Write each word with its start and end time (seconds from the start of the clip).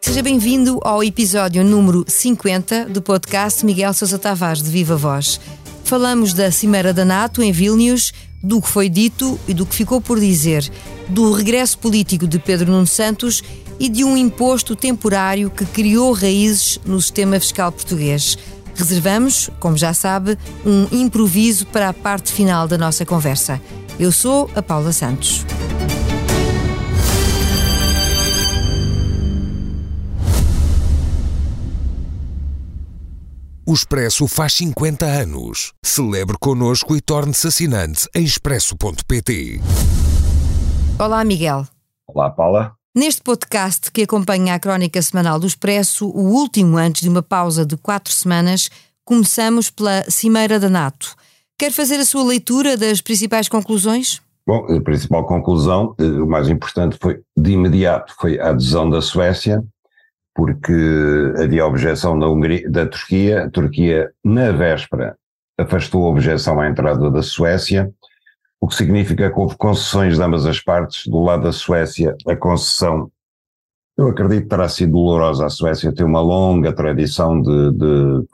Seja 0.00 0.22
bem-vindo 0.22 0.80
ao 0.82 1.02
episódio 1.02 1.64
número 1.64 2.04
50 2.06 2.86
do 2.86 3.00
podcast 3.00 3.64
Miguel 3.64 3.94
Sousa 3.94 4.18
Tavares 4.18 4.62
de 4.62 4.70
Viva 4.70 4.96
Voz. 4.96 5.40
Falamos 5.84 6.34
da 6.34 6.50
Cimeira 6.50 6.92
da 6.92 7.04
NATO 7.04 7.42
em 7.42 7.52
Vilnius, 7.52 8.12
do 8.42 8.60
que 8.60 8.68
foi 8.68 8.88
dito 8.88 9.40
e 9.48 9.54
do 9.54 9.64
que 9.64 9.74
ficou 9.74 10.00
por 10.00 10.20
dizer, 10.20 10.70
do 11.08 11.32
regresso 11.32 11.78
político 11.78 12.26
de 12.26 12.38
Pedro 12.38 12.70
Nuno 12.70 12.86
Santos 12.86 13.42
e 13.78 13.88
de 13.88 14.04
um 14.04 14.14
imposto 14.14 14.76
temporário 14.76 15.50
que 15.50 15.64
criou 15.64 16.12
raízes 16.12 16.78
no 16.84 17.00
sistema 17.00 17.40
fiscal 17.40 17.72
português. 17.72 18.36
Reservamos, 18.74 19.50
como 19.58 19.76
já 19.76 19.92
sabe, 19.92 20.38
um 20.64 20.86
improviso 20.92 21.66
para 21.66 21.88
a 21.88 21.92
parte 21.92 22.32
final 22.32 22.66
da 22.66 22.78
nossa 22.78 23.04
conversa. 23.04 23.60
Eu 23.98 24.10
sou 24.10 24.50
a 24.54 24.62
Paula 24.62 24.92
Santos. 24.92 25.44
O 33.70 33.72
Expresso 33.72 34.26
faz 34.26 34.54
50 34.54 35.06
anos. 35.06 35.72
Celebre 35.80 36.36
connosco 36.40 36.96
e 36.96 37.00
torne-se 37.00 37.46
assinante 37.46 38.08
em 38.12 38.24
expresso.pt. 38.24 39.60
Olá, 40.98 41.24
Miguel. 41.24 41.64
Olá, 42.08 42.30
Paula. 42.30 42.79
Neste 42.92 43.22
podcast 43.22 43.92
que 43.92 44.02
acompanha 44.02 44.54
a 44.54 44.58
crónica 44.58 45.00
semanal 45.00 45.38
do 45.38 45.46
Expresso, 45.46 46.08
o 46.08 46.32
último 46.34 46.76
antes 46.76 47.02
de 47.02 47.08
uma 47.08 47.22
pausa 47.22 47.64
de 47.64 47.76
quatro 47.76 48.12
semanas, 48.12 48.68
começamos 49.04 49.70
pela 49.70 50.02
Cimeira 50.10 50.58
da 50.58 50.68
NATO. 50.68 51.14
Quer 51.56 51.70
fazer 51.70 52.00
a 52.00 52.04
sua 52.04 52.24
leitura 52.24 52.76
das 52.76 53.00
principais 53.00 53.48
conclusões? 53.48 54.20
Bom, 54.44 54.66
a 54.76 54.80
principal 54.80 55.24
conclusão, 55.24 55.94
eh, 56.00 56.02
o 56.02 56.26
mais 56.26 56.48
importante 56.48 56.98
foi, 57.00 57.20
de 57.38 57.52
imediato, 57.52 58.12
foi 58.18 58.40
a 58.40 58.48
adesão 58.48 58.90
da 58.90 59.00
Suécia, 59.00 59.62
porque 60.34 60.74
havia 61.40 61.64
objeção 61.64 62.18
da, 62.18 62.28
Hungria, 62.28 62.68
da 62.68 62.86
Turquia. 62.86 63.44
A 63.44 63.50
Turquia, 63.50 64.10
na 64.24 64.50
véspera, 64.50 65.16
afastou 65.56 66.06
a 66.06 66.10
objeção 66.10 66.58
à 66.58 66.68
entrada 66.68 67.08
da 67.08 67.22
Suécia 67.22 67.88
o 68.60 68.68
que 68.68 68.74
significa 68.74 69.30
que 69.30 69.38
houve 69.38 69.56
concessões 69.56 70.16
de 70.16 70.22
ambas 70.22 70.44
as 70.44 70.60
partes. 70.60 71.06
Do 71.06 71.20
lado 71.20 71.44
da 71.44 71.52
Suécia, 71.52 72.14
a 72.26 72.36
concessão, 72.36 73.10
eu 73.96 74.08
acredito 74.08 74.42
que 74.42 74.48
terá 74.48 74.68
sido 74.68 74.92
dolorosa. 74.92 75.46
A 75.46 75.50
Suécia 75.50 75.92
tem 75.92 76.04
uma 76.04 76.20
longa 76.20 76.72
tradição 76.72 77.40
de, 77.40 77.72
de, 77.72 78.26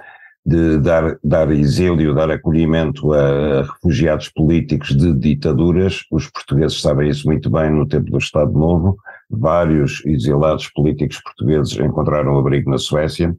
de 0.44 0.78
dar, 0.78 1.16
dar 1.22 1.50
exílio, 1.52 2.14
dar 2.14 2.30
acolhimento 2.30 3.12
a, 3.12 3.62
refugiados 3.62 4.28
políticos 4.28 4.96
de 4.96 5.12
ditaduras. 5.12 6.02
Os 6.10 6.28
portugueses 6.28 6.80
sabem 6.80 7.08
isso 7.08 7.26
muito 7.28 7.48
bem 7.48 7.70
no 7.70 7.86
tempo 7.86 8.10
do 8.10 8.18
Estado 8.18 8.52
Novo. 8.52 8.96
Vários 9.30 10.04
exilados 10.04 10.68
políticos 10.68 11.20
portugueses 11.22 11.78
encontraram 11.78 12.36
abrigo 12.36 12.68
na 12.68 12.78
Suécia. 12.78 13.36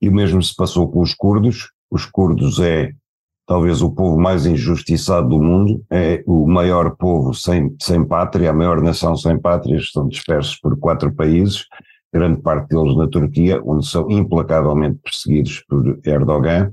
E 0.00 0.08
o 0.08 0.14
mesmo 0.14 0.40
se 0.40 0.54
passou 0.54 0.88
com 0.88 1.00
os 1.00 1.14
curdos. 1.14 1.72
Os 1.90 2.06
curdos 2.06 2.60
é 2.60 2.92
talvez 3.48 3.80
o 3.80 3.90
povo 3.90 4.20
mais 4.20 4.44
injustiçado 4.44 5.30
do 5.30 5.42
mundo, 5.42 5.82
é 5.90 6.22
o 6.26 6.46
maior 6.46 6.94
povo 6.96 7.32
sem, 7.32 7.74
sem 7.80 8.04
pátria, 8.04 8.50
a 8.50 8.52
maior 8.52 8.82
nação 8.82 9.16
sem 9.16 9.38
pátria, 9.38 9.78
estão 9.78 10.06
dispersos 10.06 10.56
por 10.60 10.78
quatro 10.78 11.10
países, 11.10 11.64
grande 12.12 12.42
parte 12.42 12.68
deles 12.68 12.94
na 12.94 13.08
Turquia, 13.08 13.58
onde 13.64 13.86
são 13.88 14.10
implacavelmente 14.10 15.00
perseguidos 15.02 15.64
por 15.66 15.98
Erdogan, 16.04 16.70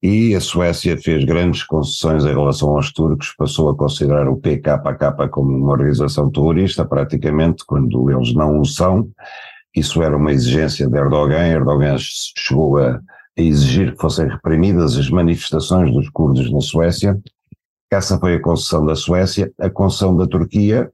e 0.00 0.36
a 0.36 0.40
Suécia 0.40 0.96
fez 0.96 1.24
grandes 1.24 1.64
concessões 1.64 2.24
em 2.24 2.28
relação 2.28 2.76
aos 2.76 2.92
turcos, 2.92 3.34
passou 3.36 3.70
a 3.70 3.76
considerar 3.76 4.28
o 4.28 4.36
PKK 4.36 5.28
como 5.30 5.50
uma 5.50 5.72
organização 5.72 6.30
terrorista, 6.30 6.84
praticamente, 6.84 7.64
quando 7.66 8.08
eles 8.10 8.32
não 8.34 8.60
o 8.60 8.64
são. 8.64 9.08
Isso 9.74 10.00
era 10.02 10.16
uma 10.16 10.30
exigência 10.30 10.86
de 10.86 10.96
Erdogan. 10.96 11.48
Erdogan 11.48 11.96
chegou 11.98 12.76
a 12.76 13.00
a 13.36 13.42
exigir 13.42 13.92
que 13.92 14.00
fossem 14.00 14.28
reprimidas 14.28 14.96
as 14.96 15.10
manifestações 15.10 15.92
dos 15.92 16.08
curdos 16.08 16.50
na 16.52 16.60
Suécia. 16.60 17.20
Essa 17.90 18.18
foi 18.18 18.36
a 18.36 18.42
concessão 18.42 18.84
da 18.84 18.94
Suécia. 18.94 19.52
A 19.58 19.68
concessão 19.68 20.16
da 20.16 20.26
Turquia, 20.26 20.90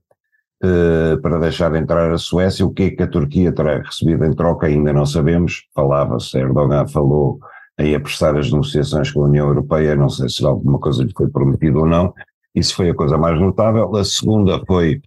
eh, 0.63 1.17
para 1.23 1.39
deixar 1.39 1.75
entrar 1.75 2.13
a 2.13 2.19
Suécia, 2.19 2.65
o 2.65 2.73
que 2.73 2.85
é 2.85 2.91
que 2.91 3.03
a 3.03 3.09
Turquia 3.09 3.53
terá 3.53 3.79
recebido 3.79 4.25
em 4.25 4.33
troca 4.35 4.67
ainda 4.67 4.93
não 4.93 5.07
sabemos. 5.07 5.65
Falava-se, 5.75 6.39
Erdogan 6.39 6.87
falou 6.89 7.41
em 7.79 7.95
apressar 7.95 8.37
as 8.37 8.51
negociações 8.51 9.11
com 9.11 9.23
a 9.23 9.29
União 9.29 9.49
Europeia, 9.49 9.97
não 9.97 10.09
sei 10.09 10.29
se 10.29 10.45
alguma 10.45 10.79
coisa 10.79 11.03
lhe 11.03 11.13
foi 11.17 11.29
prometida 11.29 11.79
ou 11.79 11.87
não. 11.87 12.13
Isso 12.55 12.75
foi 12.75 12.91
a 12.91 12.95
coisa 12.95 13.17
mais 13.17 13.41
notável. 13.41 13.95
A 13.97 14.05
segunda 14.05 14.63
foi, 14.67 15.01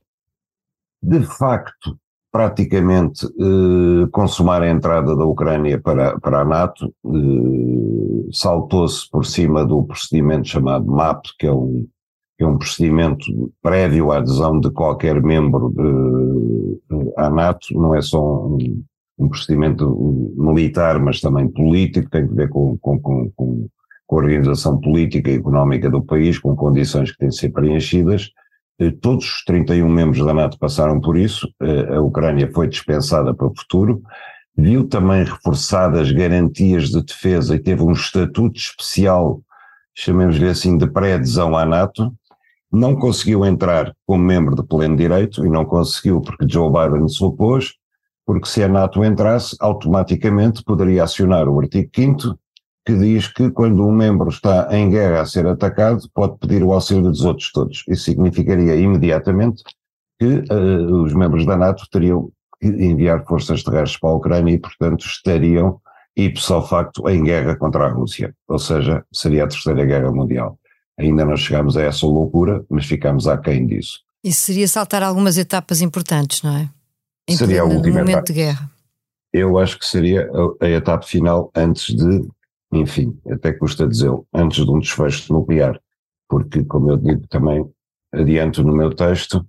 de 1.01 1.23
facto, 1.23 1.97
praticamente 2.33 3.27
eh, 3.27 4.07
consumar 4.11 4.63
a 4.63 4.69
entrada 4.69 5.16
da 5.16 5.23
Ucrânia 5.23 5.79
para, 5.79 6.19
para 6.19 6.41
a 6.41 6.45
NATO, 6.45 6.91
eh, 7.05 8.29
saltou-se 8.31 9.07
por 9.11 9.23
cima 9.23 9.63
do 9.63 9.83
procedimento 9.83 10.47
chamado 10.47 10.88
MAP, 10.88 11.27
que 11.38 11.45
é 11.45 11.53
um, 11.53 11.88
é 12.39 12.45
um 12.45 12.57
procedimento 12.57 13.23
prévio 13.61 14.11
à 14.11 14.17
adesão 14.17 14.59
de 14.59 14.72
qualquer 14.72 15.22
membro 15.22 15.69
de, 15.69 17.13
à 17.17 17.29
NATO, 17.29 17.67
não 17.73 17.93
é 17.93 18.01
só 18.01 18.47
um, 18.47 18.83
um 19.19 19.29
procedimento 19.29 20.33
militar, 20.35 20.99
mas 20.99 21.22
também 21.22 21.47
político, 21.47 22.09
tem 22.09 22.27
que 22.27 22.33
ver 22.33 22.49
com, 22.49 22.75
com, 22.79 22.99
com, 22.99 23.31
com 23.35 23.67
a 24.11 24.16
organização 24.16 24.81
política 24.81 25.29
e 25.29 25.35
económica 25.35 25.88
do 25.88 26.01
país, 26.01 26.39
com 26.39 26.55
condições 26.55 27.11
que 27.11 27.19
têm 27.19 27.29
de 27.29 27.38
ser 27.38 27.49
preenchidas, 27.49 28.31
eh, 28.31 28.42
todos 29.01 29.25
os 29.25 29.44
31 29.45 29.88
membros 29.88 30.25
da 30.25 30.34
NATO 30.34 30.57
passaram 30.57 31.00
por 31.00 31.17
isso, 31.17 31.47
eh, 31.61 31.95
a 31.95 32.01
Ucrânia 32.01 32.50
foi 32.53 32.67
dispensada 32.67 33.34
para 33.34 33.47
o 33.47 33.53
futuro, 33.56 34.01
viu 34.56 34.88
também 34.88 35.23
reforçadas 35.23 36.11
garantias 36.11 36.89
de 36.89 37.03
defesa 37.03 37.56
e 37.56 37.59
teve 37.59 37.84
um 37.84 37.91
estatuto 37.91 38.57
especial, 38.57 39.41
chamemos-lhe 39.95 40.47
assim, 40.47 40.78
de 40.78 40.88
pré-adesão 40.88 41.56
à 41.56 41.66
NATO, 41.66 42.13
não 42.72 42.95
conseguiu 42.95 43.45
entrar 43.45 43.94
como 44.06 44.23
membro 44.23 44.56
de 44.56 44.63
pleno 44.63 44.95
direito, 44.95 45.45
e 45.45 45.50
não 45.50 45.63
conseguiu 45.63 46.22
porque 46.22 46.47
Joe 46.50 46.72
Biden 46.72 47.07
se 47.07 47.23
opôs, 47.23 47.73
porque 48.25 48.47
se 48.47 48.63
a 48.63 48.67
NATO 48.67 49.03
entrasse, 49.03 49.55
automaticamente 49.59 50.63
poderia 50.63 51.03
acionar 51.03 51.47
o 51.47 51.59
artigo 51.59 51.90
5 51.94 52.40
que 52.85 52.95
diz 52.97 53.27
que 53.27 53.49
quando 53.49 53.85
um 53.85 53.91
membro 53.91 54.29
está 54.29 54.67
em 54.71 54.89
guerra 54.89 55.21
a 55.21 55.25
ser 55.25 55.47
atacado, 55.47 56.01
pode 56.13 56.38
pedir 56.38 56.63
o 56.63 56.73
auxílio 56.73 57.03
dos 57.03 57.23
outros 57.23 57.51
todos. 57.51 57.83
Isso 57.88 58.03
significaria 58.03 58.75
imediatamente 58.75 59.63
que 60.19 60.44
uh, 60.53 61.03
os 61.03 61.13
membros 61.13 61.45
da 61.45 61.55
NATO 61.55 61.85
teriam 61.91 62.29
que 62.59 62.67
enviar 62.67 63.25
forças 63.25 63.63
terrestres 63.63 63.99
para 63.99 64.09
a 64.09 64.16
Ucrânia 64.16 64.53
e, 64.53 64.59
portanto, 64.59 65.05
estariam 65.05 65.79
ipso 66.16 66.61
facto 66.61 67.07
em 67.09 67.23
guerra 67.23 67.55
contra 67.55 67.85
a 67.85 67.89
Rússia. 67.89 68.35
Ou 68.47 68.59
seja, 68.59 69.03
seria 69.11 69.45
a 69.45 69.47
Terceira 69.47 69.85
Guerra 69.85 70.11
Mundial. 70.11 70.57
Ainda 70.99 71.25
não 71.25 71.35
chegámos 71.35 71.75
a 71.77 71.81
essa 71.81 72.05
loucura, 72.05 72.63
mas 72.69 72.85
ficamos 72.85 73.27
aquém 73.27 73.66
disso. 73.66 73.99
Isso 74.23 74.41
seria 74.41 74.67
saltar 74.67 75.01
algumas 75.03 75.38
etapas 75.38 75.81
importantes, 75.81 76.43
não 76.43 76.55
é? 76.55 76.69
Em 77.27 77.35
seria 77.35 77.61
a 77.61 77.66
última 77.66 77.99
momento 77.99 78.09
etapa. 78.09 78.23
de 78.25 78.33
guerra. 78.33 78.72
Eu 79.33 79.57
acho 79.57 79.79
que 79.79 79.85
seria 79.85 80.29
a, 80.61 80.66
a 80.66 80.69
etapa 80.69 81.05
final 81.05 81.51
antes 81.55 81.95
de 81.95 82.27
enfim, 82.73 83.17
até 83.29 83.53
custa 83.53 83.88
dizê-lo, 83.88 84.25
antes 84.34 84.66
de 84.66 84.72
um 84.72 84.79
desfecho 84.79 85.31
nuclear, 85.34 85.79
porque, 86.28 86.63
como 86.63 86.91
eu 86.91 86.97
digo 86.97 87.28
também, 87.28 87.66
adianto 88.13 88.63
no 88.63 88.75
meu 88.75 88.94
texto, 88.94 89.45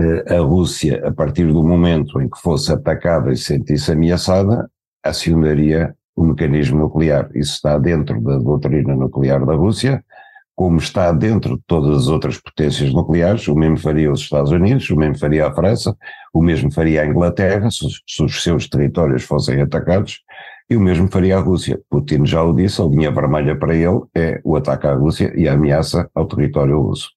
eh, 0.00 0.36
a 0.36 0.40
Rússia, 0.40 1.06
a 1.06 1.12
partir 1.12 1.46
do 1.52 1.62
momento 1.62 2.20
em 2.20 2.28
que 2.28 2.40
fosse 2.40 2.72
atacada 2.72 3.32
e 3.32 3.36
sentisse 3.36 3.92
ameaçada, 3.92 4.70
acionaria 5.02 5.94
o 6.14 6.24
mecanismo 6.24 6.78
nuclear. 6.78 7.30
Isso 7.34 7.54
está 7.54 7.78
dentro 7.78 8.20
da 8.20 8.38
doutrina 8.38 8.94
nuclear 8.94 9.44
da 9.44 9.54
Rússia, 9.54 10.04
como 10.58 10.78
está 10.78 11.12
dentro 11.12 11.56
de 11.56 11.62
todas 11.68 11.96
as 11.96 12.08
outras 12.08 12.36
potências 12.36 12.92
nucleares, 12.92 13.46
o 13.46 13.54
mesmo 13.54 13.76
faria 13.76 14.10
os 14.10 14.20
Estados 14.20 14.50
Unidos, 14.50 14.90
o 14.90 14.96
mesmo 14.96 15.16
faria 15.16 15.46
a 15.46 15.54
França, 15.54 15.96
o 16.34 16.42
mesmo 16.42 16.72
faria 16.72 17.02
a 17.02 17.06
Inglaterra, 17.06 17.70
se, 17.70 17.86
se 18.04 18.22
os 18.24 18.42
seus 18.42 18.68
territórios 18.68 19.22
fossem 19.22 19.60
atacados, 19.60 20.20
e 20.70 20.76
o 20.76 20.80
mesmo 20.80 21.08
faria 21.08 21.36
a 21.36 21.40
Rússia. 21.40 21.80
Putin 21.88 22.26
já 22.26 22.42
o 22.42 22.52
disse, 22.52 22.80
a 22.80 22.84
linha 22.84 23.10
vermelha 23.10 23.58
para 23.58 23.74
ele 23.74 24.02
é 24.14 24.40
o 24.44 24.56
ataque 24.56 24.86
à 24.86 24.94
Rússia 24.94 25.32
e 25.36 25.48
a 25.48 25.54
ameaça 25.54 26.10
ao 26.14 26.26
território 26.26 26.80
russo. 26.80 27.10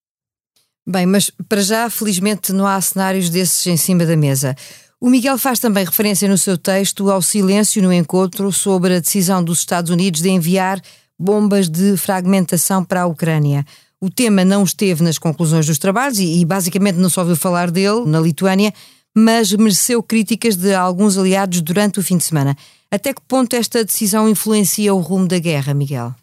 Bem, 0.88 1.06
mas 1.06 1.32
para 1.48 1.62
já, 1.62 1.90
felizmente, 1.90 2.52
não 2.52 2.66
há 2.66 2.80
cenários 2.82 3.30
desses 3.30 3.66
em 3.68 3.78
cima 3.78 4.06
da 4.06 4.16
mesa. 4.16 4.56
O 5.00 5.10
Miguel 5.10 5.38
faz 5.38 5.60
também 5.60 5.86
referência 5.86 6.28
no 6.28 6.38
seu 6.38 6.58
texto 6.58 7.10
ao 7.10 7.22
silêncio 7.22 7.82
no 7.82 7.92
encontro 7.92 8.52
sobre 8.52 8.96
a 8.96 9.00
decisão 9.00 9.44
dos 9.44 9.60
Estados 9.60 9.92
Unidos 9.92 10.22
de 10.22 10.30
enviar 10.30 10.82
bombas 11.20 11.70
de 11.70 11.98
fragmentação 11.98 12.84
para 12.84 13.02
a 13.02 13.06
Ucrânia. 13.06 13.66
O 14.00 14.10
tema 14.10 14.44
não 14.44 14.64
esteve 14.64 15.04
nas 15.04 15.20
conclusões 15.20 15.68
dos 15.68 15.78
trabalhos 15.78 16.20
e, 16.20 16.40
e 16.40 16.46
basicamente 16.46 16.96
não 16.96 17.10
só 17.10 17.22
ouviu 17.22 17.36
falar 17.36 17.70
dele 17.70 18.06
na 18.06 18.20
Lituânia, 18.20 18.74
mas 19.16 19.52
mereceu 19.52 20.02
críticas 20.02 20.56
de 20.56 20.74
alguns 20.74 21.18
aliados 21.18 21.62
durante 21.62 22.00
o 22.00 22.04
fim 22.04 22.18
de 22.18 22.24
semana. 22.24 22.58
Até 22.92 23.14
que 23.14 23.22
ponto 23.22 23.56
esta 23.56 23.86
decisão 23.86 24.28
influencia 24.28 24.94
o 24.94 25.00
rumo 25.00 25.28
da 25.28 25.40
guerra, 25.40 25.74
Miguel? 25.74 26.14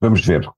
Vamos 0.00 0.24
ver. 0.24 0.48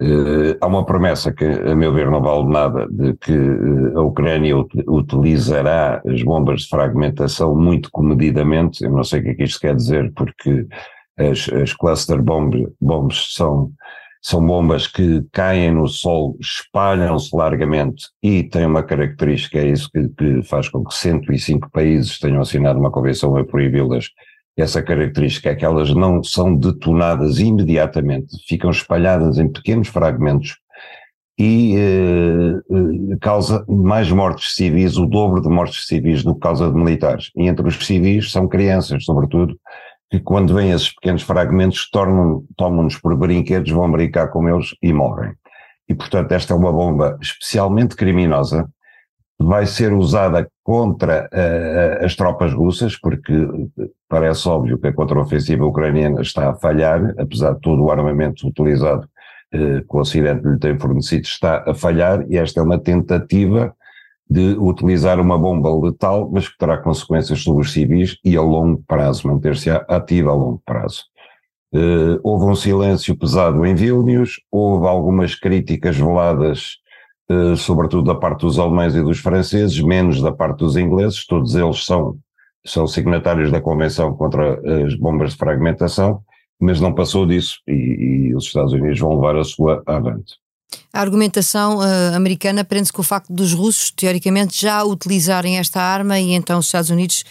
Uh, 0.00 0.56
há 0.60 0.66
uma 0.66 0.86
promessa 0.86 1.30
que, 1.30 1.44
a 1.44 1.74
meu 1.74 1.92
ver, 1.92 2.10
não 2.10 2.22
vale 2.22 2.48
nada, 2.48 2.86
de 2.88 3.14
que 3.18 3.36
uh, 3.36 3.98
a 3.98 4.02
Ucrânia 4.02 4.56
ut 4.56 4.70
utilizará 4.88 6.00
as 6.06 6.22
bombas 6.22 6.62
de 6.62 6.68
fragmentação 6.68 7.54
muito 7.54 7.90
comedidamente. 7.90 8.84
Eu 8.84 8.92
não 8.92 9.04
sei 9.04 9.20
o 9.20 9.22
que 9.24 9.28
é 9.30 9.34
que 9.34 9.44
isto 9.44 9.60
quer 9.60 9.74
dizer, 9.74 10.10
porque 10.14 10.66
as, 11.18 11.48
as 11.52 11.74
cluster 11.74 12.22
bomb, 12.22 12.66
bombs 12.80 13.34
são, 13.34 13.72
são 14.22 14.44
bombas 14.44 14.86
que 14.86 15.22
caem 15.32 15.72
no 15.72 15.88
solo, 15.88 16.36
espalham-se 16.40 17.34
largamente 17.34 18.06
e 18.22 18.42
têm 18.42 18.66
uma 18.66 18.82
característica, 18.82 19.58
é 19.58 19.66
isso 19.66 19.88
que, 19.90 20.08
que, 20.10 20.42
faz 20.42 20.68
com 20.68 20.84
que 20.84 20.94
105 20.94 21.70
países 21.70 22.18
tenham 22.18 22.40
assinado 22.40 22.78
uma 22.78 22.90
convenção 22.90 23.36
a 23.36 23.44
proibi-las 23.44 24.08
essa 24.60 24.82
característica 24.82 25.50
é 25.50 25.54
que 25.54 25.64
elas 25.64 25.94
não 25.94 26.22
são 26.22 26.54
detonadas 26.54 27.38
imediatamente, 27.38 28.36
ficam 28.46 28.70
espalhadas 28.70 29.38
em 29.38 29.48
pequenos 29.48 29.88
fragmentos 29.88 30.58
e 31.38 31.74
eh, 31.76 32.60
eh, 32.70 33.16
causa 33.20 33.64
mais 33.66 34.12
mortes 34.12 34.54
civis, 34.54 34.98
o 34.98 35.06
dobro 35.06 35.40
de 35.40 35.48
mortes 35.48 35.86
civis 35.86 36.22
do 36.22 36.34
que 36.34 36.40
causa 36.40 36.70
de 36.70 36.76
militares. 36.76 37.30
E 37.34 37.48
entre 37.48 37.66
os 37.66 37.76
civis 37.76 38.30
são 38.30 38.46
crianças, 38.46 39.04
sobretudo, 39.04 39.58
que 40.10 40.18
quando 40.18 40.54
vêm 40.54 40.72
esses 40.72 40.92
pequenos 40.92 41.22
fragmentos 41.22 41.88
tomam-nos 41.90 42.98
por 42.98 43.16
brinquedos, 43.16 43.70
vão 43.70 43.90
brincar 43.90 44.28
com 44.28 44.48
eles 44.48 44.74
e 44.82 44.92
morrem. 44.92 45.32
E 45.88 45.94
portanto 45.94 46.32
esta 46.32 46.52
é 46.52 46.56
uma 46.56 46.72
bomba 46.72 47.16
especialmente 47.20 47.94
criminosa, 47.94 48.68
vai 49.38 49.64
ser 49.66 49.92
usada 49.92 50.50
contra 50.62 51.28
uh, 51.32 52.04
as 52.04 52.14
tropas 52.14 52.52
russas, 52.52 52.96
porque 52.96 53.32
parece 54.08 54.46
óbvio 54.48 54.78
que 54.78 54.88
a 54.88 54.92
contraofensiva 54.92 55.64
ucraniana 55.64 56.20
está 56.20 56.50
a 56.50 56.54
falhar, 56.54 57.14
apesar 57.18 57.54
de 57.54 57.60
todo 57.60 57.82
o 57.82 57.90
armamento 57.90 58.46
utilizado 58.46 59.08
uh, 59.54 59.80
que 59.80 59.96
o 59.96 59.98
Ocidente 59.98 60.46
lhe 60.46 60.58
tem 60.58 60.78
fornecido 60.78 61.22
está 61.22 61.64
a 61.66 61.74
falhar, 61.74 62.24
e 62.28 62.36
esta 62.36 62.60
é 62.60 62.62
uma 62.62 62.78
tentativa 62.78 63.74
de 64.30 64.56
utilizar 64.58 65.18
uma 65.20 65.36
bomba 65.36 65.68
letal, 65.74 66.30
mas 66.32 66.48
que 66.48 66.56
terá 66.56 66.78
consequências 66.78 67.42
sobre 67.42 67.62
os 67.62 67.72
civis 67.72 68.16
e 68.24 68.36
a 68.36 68.42
longo 68.42 68.82
prazo, 68.86 69.26
manter-se 69.26 69.68
ativa 69.70 70.30
a 70.30 70.34
longo 70.34 70.62
prazo. 70.64 71.04
Uh, 71.74 72.18
houve 72.22 72.46
um 72.46 72.54
silêncio 72.54 73.16
pesado 73.16 73.64
em 73.66 73.74
Vilnius, 73.74 74.40
houve 74.50 74.86
algumas 74.86 75.34
críticas 75.34 75.96
veladas 75.96 76.80
eh, 77.30 77.54
sobretudo 77.54 78.12
da 78.12 78.14
parte 78.16 78.40
dos 78.40 78.58
alemães 78.58 78.96
e 78.96 79.02
dos 79.02 79.20
franceses, 79.20 79.80
menos 79.80 80.20
da 80.20 80.32
parte 80.32 80.58
dos 80.58 80.76
ingleses, 80.76 81.24
todos 81.24 81.54
eles 81.54 81.84
são, 81.84 82.18
são 82.66 82.88
signatários 82.88 83.52
da 83.52 83.60
Convenção 83.60 84.16
contra 84.16 84.60
as 84.84 84.96
bombas 84.96 85.30
de 85.30 85.36
fragmentação, 85.36 86.24
mas 86.60 86.80
não 86.80 86.92
passou 86.92 87.24
disso 87.24 87.60
e, 87.68 87.72
e 88.30 88.34
os 88.34 88.46
Estados 88.46 88.72
Unidos 88.72 88.98
vão 88.98 89.14
levar 89.14 89.36
a 89.36 89.44
sua 89.44 89.80
avante. 89.86 90.34
A 90.92 91.00
argumentação 91.00 91.78
uh, 91.78 92.14
americana 92.14 92.64
prende-se 92.64 92.92
com 92.92 93.02
o 93.02 93.04
facto 93.04 93.32
dos 93.32 93.52
russos, 93.52 93.90
teoricamente, 93.90 94.60
já 94.60 94.82
utilizarem 94.84 95.58
esta 95.58 95.80
arma 95.80 96.18
e 96.18 96.32
então 96.32 96.58
os 96.58 96.66
Estados 96.66 96.90
Unidos 96.90 97.24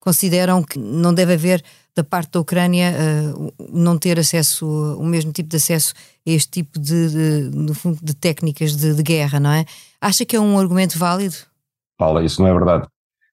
consideram 0.00 0.62
que 0.62 0.78
não 0.78 1.12
deve 1.12 1.34
haver 1.34 1.64
da 1.96 2.04
parte 2.04 2.32
da 2.32 2.40
Ucrânia 2.40 2.92
uh, 2.92 3.52
não 3.72 3.96
ter 3.96 4.18
acesso, 4.18 4.66
o 4.98 5.04
mesmo 5.04 5.32
tipo 5.32 5.48
de 5.48 5.56
acesso 5.56 5.94
a 6.26 6.30
este 6.30 6.62
tipo 6.62 6.78
de, 6.78 7.08
de, 7.08 7.56
no 7.56 7.74
fundo, 7.74 7.98
de 8.02 8.14
técnicas 8.14 8.76
de, 8.76 8.94
de, 8.94 9.02
guerra, 9.02 9.40
não 9.40 9.50
é? 9.50 9.64
Acha 9.98 10.24
que 10.26 10.36
é 10.36 10.40
um 10.40 10.58
argumento 10.58 10.98
válido? 10.98 11.34
Paula, 11.98 12.22
isso 12.22 12.42
não 12.42 12.48
é 12.48 12.52
verdade. 12.52 12.86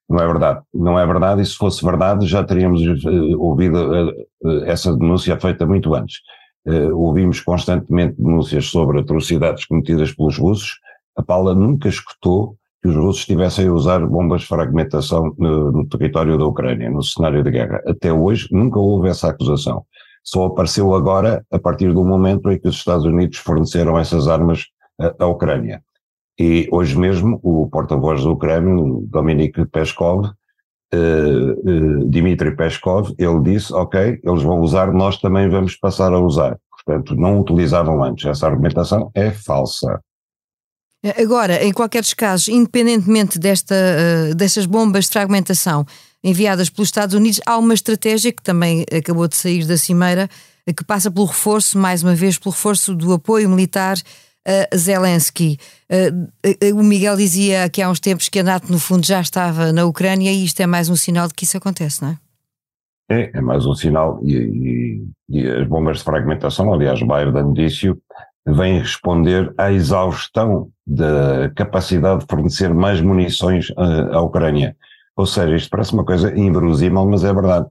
Não 0.10 0.20
é 0.20 0.26
verdade. 0.26 0.62
Não 0.74 0.98
é 0.98 1.06
verdade, 1.06 1.42
e 1.42 1.46
se 1.46 1.56
fosse 1.56 1.84
verdade 1.84 2.26
já 2.26 2.42
teríamos 2.42 2.82
uh, 2.82 3.38
ouvido 3.38 3.92
uh, 3.92 4.64
essa 4.66 4.96
denúncia 4.96 5.38
feita 5.38 5.66
muito 5.66 5.94
antes. 5.94 6.22
Ouvimos 6.94 7.42
constantemente 7.42 8.16
denúncias 8.18 8.66
sobre 8.68 9.00
atrocidades 9.00 9.66
cometidas 9.66 10.14
pelos 10.14 10.38
russos. 10.38 10.80
A 11.16 11.22
Paula 11.22 11.54
nunca 11.54 11.90
escutou 11.90 12.58
que 12.82 12.90
os 12.90 12.96
russos 12.96 13.22
estivessem 13.22 13.68
a 13.68 13.74
usar 13.74 14.06
bombas 14.06 14.42
de 14.42 14.48
fragmentação 14.48 15.34
no, 15.38 15.72
no, 15.72 15.88
território 15.88 16.38
da 16.38 16.46
Ucrânia, 16.46 16.90
no 16.90 17.02
cenário 17.02 17.42
de 17.42 17.50
guerra. 17.50 17.82
Até 17.88 18.12
hoje 18.12 18.48
nunca 18.52 18.78
houve 18.78 19.08
essa 19.08 19.30
acusação. 19.30 19.86
Só 20.24 20.46
apareceu 20.46 20.94
agora, 20.94 21.46
a 21.52 21.60
partir 21.60 21.94
do 21.94 22.04
momento 22.04 22.52
em 22.52 22.60
que 22.60 22.68
os 22.68 22.76
Estados 22.76 23.06
Unidos 23.06 23.38
forneceram 23.38 23.98
essas 23.98 24.28
armas 24.28 24.66
à, 25.20 25.26
Ucrânia. 25.26 25.82
E 26.40 26.68
hoje 26.72 26.98
mesmo 26.98 27.40
o 27.44 27.70
porta-voz 27.70 28.24
da 28.24 28.30
Ucrânia, 28.30 28.74
Dominic 29.08 29.66
Peskov, 29.68 30.30
uh, 30.94 32.06
Dmitry 32.06 32.56
Peskov, 32.56 33.14
ele 33.18 33.42
disse, 33.42 33.74
ok, 33.74 34.20
eles 34.24 34.44
vão 34.44 34.60
usar, 34.62 34.94
nós 34.94 35.18
também 35.18 35.50
vamos 35.50 35.76
passar 35.76 36.14
a 36.14 36.20
usar. 36.20 36.58
Portanto, 36.72 37.16
não 37.16 37.40
utilizavam 37.40 38.04
antes. 38.04 38.26
Essa 38.26 38.48
argumentação 38.48 39.10
é 39.16 39.32
falsa. 39.32 40.00
Agora, 41.18 41.64
em 41.64 41.74
qualquer 41.74 42.02
dos 42.02 42.14
casos, 42.14 42.48
independentemente 42.48 43.38
desta, 43.38 43.76
uh, 43.76 44.36
destas 44.36 44.66
bombas 44.66 45.06
de 45.06 45.12
fragmentação 45.12 45.86
enviadas 46.24 46.70
pelos 46.70 46.88
Estados 46.88 47.16
Unidos, 47.16 47.42
há 47.46 47.58
uma 47.58 47.74
estratégia 47.74 48.32
que 48.32 48.42
também 48.42 48.86
acabou 48.96 49.28
de 49.28 49.36
sair 49.36 49.66
da 49.66 49.78
Cimeira, 49.78 50.30
que 50.66 50.84
passa 50.86 51.12
pelo 51.12 51.26
reforço, 51.26 51.78
mais 51.78 52.02
uma 52.04 52.16
vez, 52.16 52.38
pelo 52.38 52.54
reforço 52.54 52.96
do 52.96 53.12
apoio 53.12 53.50
militar 53.50 53.98
a 54.46 54.76
Zelensky. 54.76 55.58
Uh, 55.90 56.78
o 56.78 56.84
Miguel 56.84 57.16
dizia 57.16 57.70
que 57.70 57.82
há 57.82 57.90
uns 57.90 58.00
tempos 58.00 58.30
que 58.30 58.40
a 58.40 58.44
NATO, 58.44 58.72
no 58.72 58.80
fundo, 58.80 59.06
já 59.06 59.22
estava 59.22 59.72
na 59.72 59.86
Ucrânia 59.86 60.32
e 60.32 60.44
isto 60.44 60.60
é 60.62 60.68
mais 60.68 60.90
um 60.90 60.96
sinal 60.96 61.28
de 61.28 61.34
que 61.34 61.46
isso 61.46 61.58
acontece, 61.58 62.02
não 62.02 62.10
é? 62.10 62.18
É, 63.10 63.32
é 63.38 63.42
mais 63.42 63.66
um 63.66 63.74
sinal. 63.74 64.20
E, 64.24 64.34
e, 64.34 65.08
e 65.30 65.48
as 65.48 65.68
bombas 65.68 65.98
de 65.98 66.04
fragmentação, 66.04 66.74
aliás, 66.74 67.00
Biden 67.00 67.54
disse 67.54 67.94
vem 68.46 68.80
responder 68.80 69.54
à 69.58 69.72
exaustão 69.72 70.70
da 70.86 71.50
capacidade 71.56 72.22
de 72.22 72.26
fornecer 72.30 72.74
mais 72.74 73.00
munições 73.02 73.68
à 74.12 74.22
Ucrânia. 74.22 74.76
Ou 75.16 75.26
seja, 75.26 75.56
isto 75.56 75.70
parece 75.70 75.94
uma 75.94 76.04
coisa 76.04 76.38
inverosímil, 76.38 77.06
mas 77.06 77.24
é 77.24 77.34
verdade. 77.34 77.68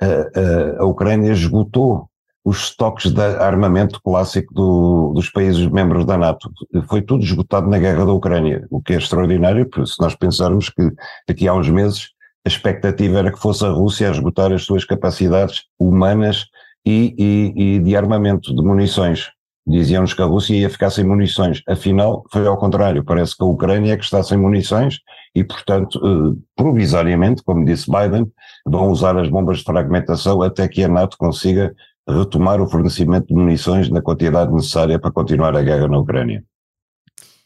A, 0.00 0.06
a, 0.06 0.82
a 0.82 0.84
Ucrânia 0.86 1.32
esgotou 1.32 2.07
os 2.48 2.64
estoques 2.64 3.12
de 3.12 3.20
armamento 3.20 4.00
clássico 4.02 4.54
do, 4.54 5.12
dos 5.14 5.28
países 5.28 5.66
membros 5.66 6.06
da 6.06 6.16
NATO. 6.16 6.50
Foi 6.88 7.02
tudo 7.02 7.22
esgotado 7.22 7.68
na 7.68 7.78
guerra 7.78 8.06
da 8.06 8.12
Ucrânia, 8.12 8.66
o 8.70 8.80
que 8.80 8.94
é 8.94 8.96
extraordinário, 8.96 9.68
porque 9.68 9.90
se 9.90 10.00
nós 10.00 10.14
pensarmos 10.14 10.70
que 10.70 10.90
daqui 11.28 11.46
a 11.46 11.52
uns 11.52 11.68
meses 11.68 12.08
a 12.46 12.48
expectativa 12.48 13.18
era 13.18 13.32
que 13.32 13.38
fosse 13.38 13.66
a 13.66 13.68
Rússia 13.68 14.08
a 14.08 14.12
esgotar 14.12 14.50
as 14.50 14.62
suas 14.62 14.84
capacidades 14.84 15.64
humanas 15.78 16.46
e, 16.86 17.14
e, 17.18 17.52
e 17.56 17.78
de 17.80 17.94
armamento, 17.94 18.54
de 18.54 18.62
munições 18.62 19.28
diziam-nos 19.68 20.14
que 20.14 20.22
a 20.22 20.24
Rússia 20.24 20.54
ia 20.56 20.70
ficar 20.70 20.90
sem 20.90 21.04
munições. 21.04 21.62
Afinal, 21.68 22.24
foi 22.32 22.46
ao 22.46 22.56
contrário. 22.56 23.04
Parece 23.04 23.36
que 23.36 23.44
a 23.44 23.46
Ucrânia 23.46 23.92
é 23.92 23.96
que 23.96 24.04
está 24.04 24.22
sem 24.22 24.38
munições 24.38 25.00
e, 25.34 25.44
portanto, 25.44 26.00
eh, 26.02 26.40
provisoriamente, 26.56 27.42
como 27.42 27.64
disse 27.64 27.90
Biden, 27.90 28.26
vão 28.66 28.88
usar 28.88 29.16
as 29.18 29.28
bombas 29.28 29.58
de 29.58 29.64
fragmentação 29.64 30.40
até 30.42 30.66
que 30.66 30.82
a 30.82 30.88
NATO 30.88 31.16
consiga 31.18 31.74
retomar 32.08 32.60
o 32.60 32.68
fornecimento 32.68 33.28
de 33.28 33.34
munições 33.34 33.90
na 33.90 34.00
quantidade 34.00 34.52
necessária 34.52 34.98
para 34.98 35.12
continuar 35.12 35.56
a 35.56 35.62
guerra 35.62 35.88
na 35.88 35.98
Ucrânia. 35.98 36.42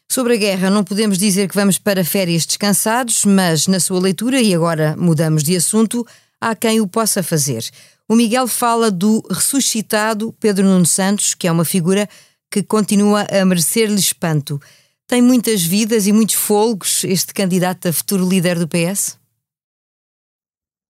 Sobre 0.09 0.35
a 0.35 0.37
guerra, 0.37 0.69
não 0.69 0.83
podemos 0.83 1.17
dizer 1.17 1.49
que 1.49 1.55
vamos 1.55 1.77
para 1.77 2.05
férias 2.05 2.45
descansados, 2.45 3.25
mas 3.25 3.67
na 3.67 3.79
sua 3.79 3.99
leitura, 3.99 4.39
e 4.39 4.53
agora 4.53 4.95
mudamos 4.97 5.43
de 5.43 5.55
assunto, 5.55 6.05
há 6.39 6.55
quem 6.55 6.79
o 6.79 6.87
possa 6.87 7.23
fazer. 7.23 7.63
O 8.07 8.15
Miguel 8.15 8.47
fala 8.47 8.91
do 8.91 9.23
ressuscitado 9.29 10.33
Pedro 10.39 10.65
Nuno 10.65 10.85
Santos, 10.85 11.33
que 11.33 11.47
é 11.47 11.51
uma 11.51 11.65
figura 11.65 12.07
que 12.51 12.61
continua 12.61 13.25
a 13.31 13.43
merecer-lhe 13.43 13.99
espanto. 13.99 14.61
Tem 15.07 15.21
muitas 15.21 15.63
vidas 15.63 16.05
e 16.05 16.13
muitos 16.13 16.35
folgos 16.35 17.03
este 17.03 17.33
candidato 17.33 17.87
a 17.87 17.93
futuro 17.93 18.27
líder 18.27 18.59
do 18.59 18.67
PS? 18.67 19.17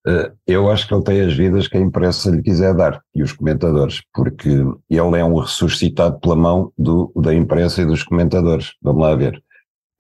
Eh, 0.06 0.32
eu 0.48 0.70
acho 0.70 0.88
que 0.88 0.94
ele 0.94 1.04
tem 1.04 1.22
as 1.22 1.34
vidas 1.34 1.68
que 1.68 1.78
a 1.78 1.82
imprensa 1.82 2.30
lhe 2.30 2.42
quiser 2.42 2.74
dar 2.74 3.02
e 3.16 3.24
os 3.24 3.32
comentadores, 3.32 4.02
porque 4.14 4.50
ele 4.50 5.18
é 5.18 5.24
um 5.24 5.40
ressuscitado 5.40 6.20
pela 6.20 6.36
mão 6.36 6.72
do, 6.78 7.12
da 7.16 7.34
imprensa 7.34 7.82
e 7.82 7.86
dos 7.86 8.04
comentadores. 8.04 8.74
Vamos 8.82 9.02
lá 9.02 9.16
ver. 9.16 9.42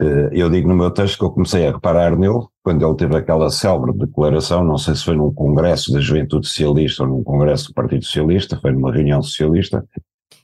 Eh, 0.01 0.29
eu 0.33 0.49
digo 0.49 0.67
no 0.67 0.75
meu 0.75 0.91
texto 0.91 1.17
que 1.17 1.23
eu 1.23 1.31
comecei 1.31 1.67
a 1.67 1.71
reparar 1.71 2.17
nele 2.17 2.45
quando 2.63 2.85
ele 2.85 2.95
teve 2.95 3.15
aquela 3.15 3.49
célebre 3.49 3.93
declaração, 3.93 4.63
não 4.63 4.77
sei 4.77 4.95
se 4.95 5.05
foi 5.05 5.15
num 5.15 5.33
congresso 5.33 5.91
da 5.91 5.99
Juventude 5.99 6.47
Socialista 6.47 7.03
ou 7.03 7.09
num 7.09 7.23
congresso 7.23 7.69
do 7.69 7.73
Partido 7.73 8.03
Socialista, 8.03 8.59
foi 8.61 8.71
numa 8.71 8.91
reunião 8.91 9.21
socialista. 9.21 9.85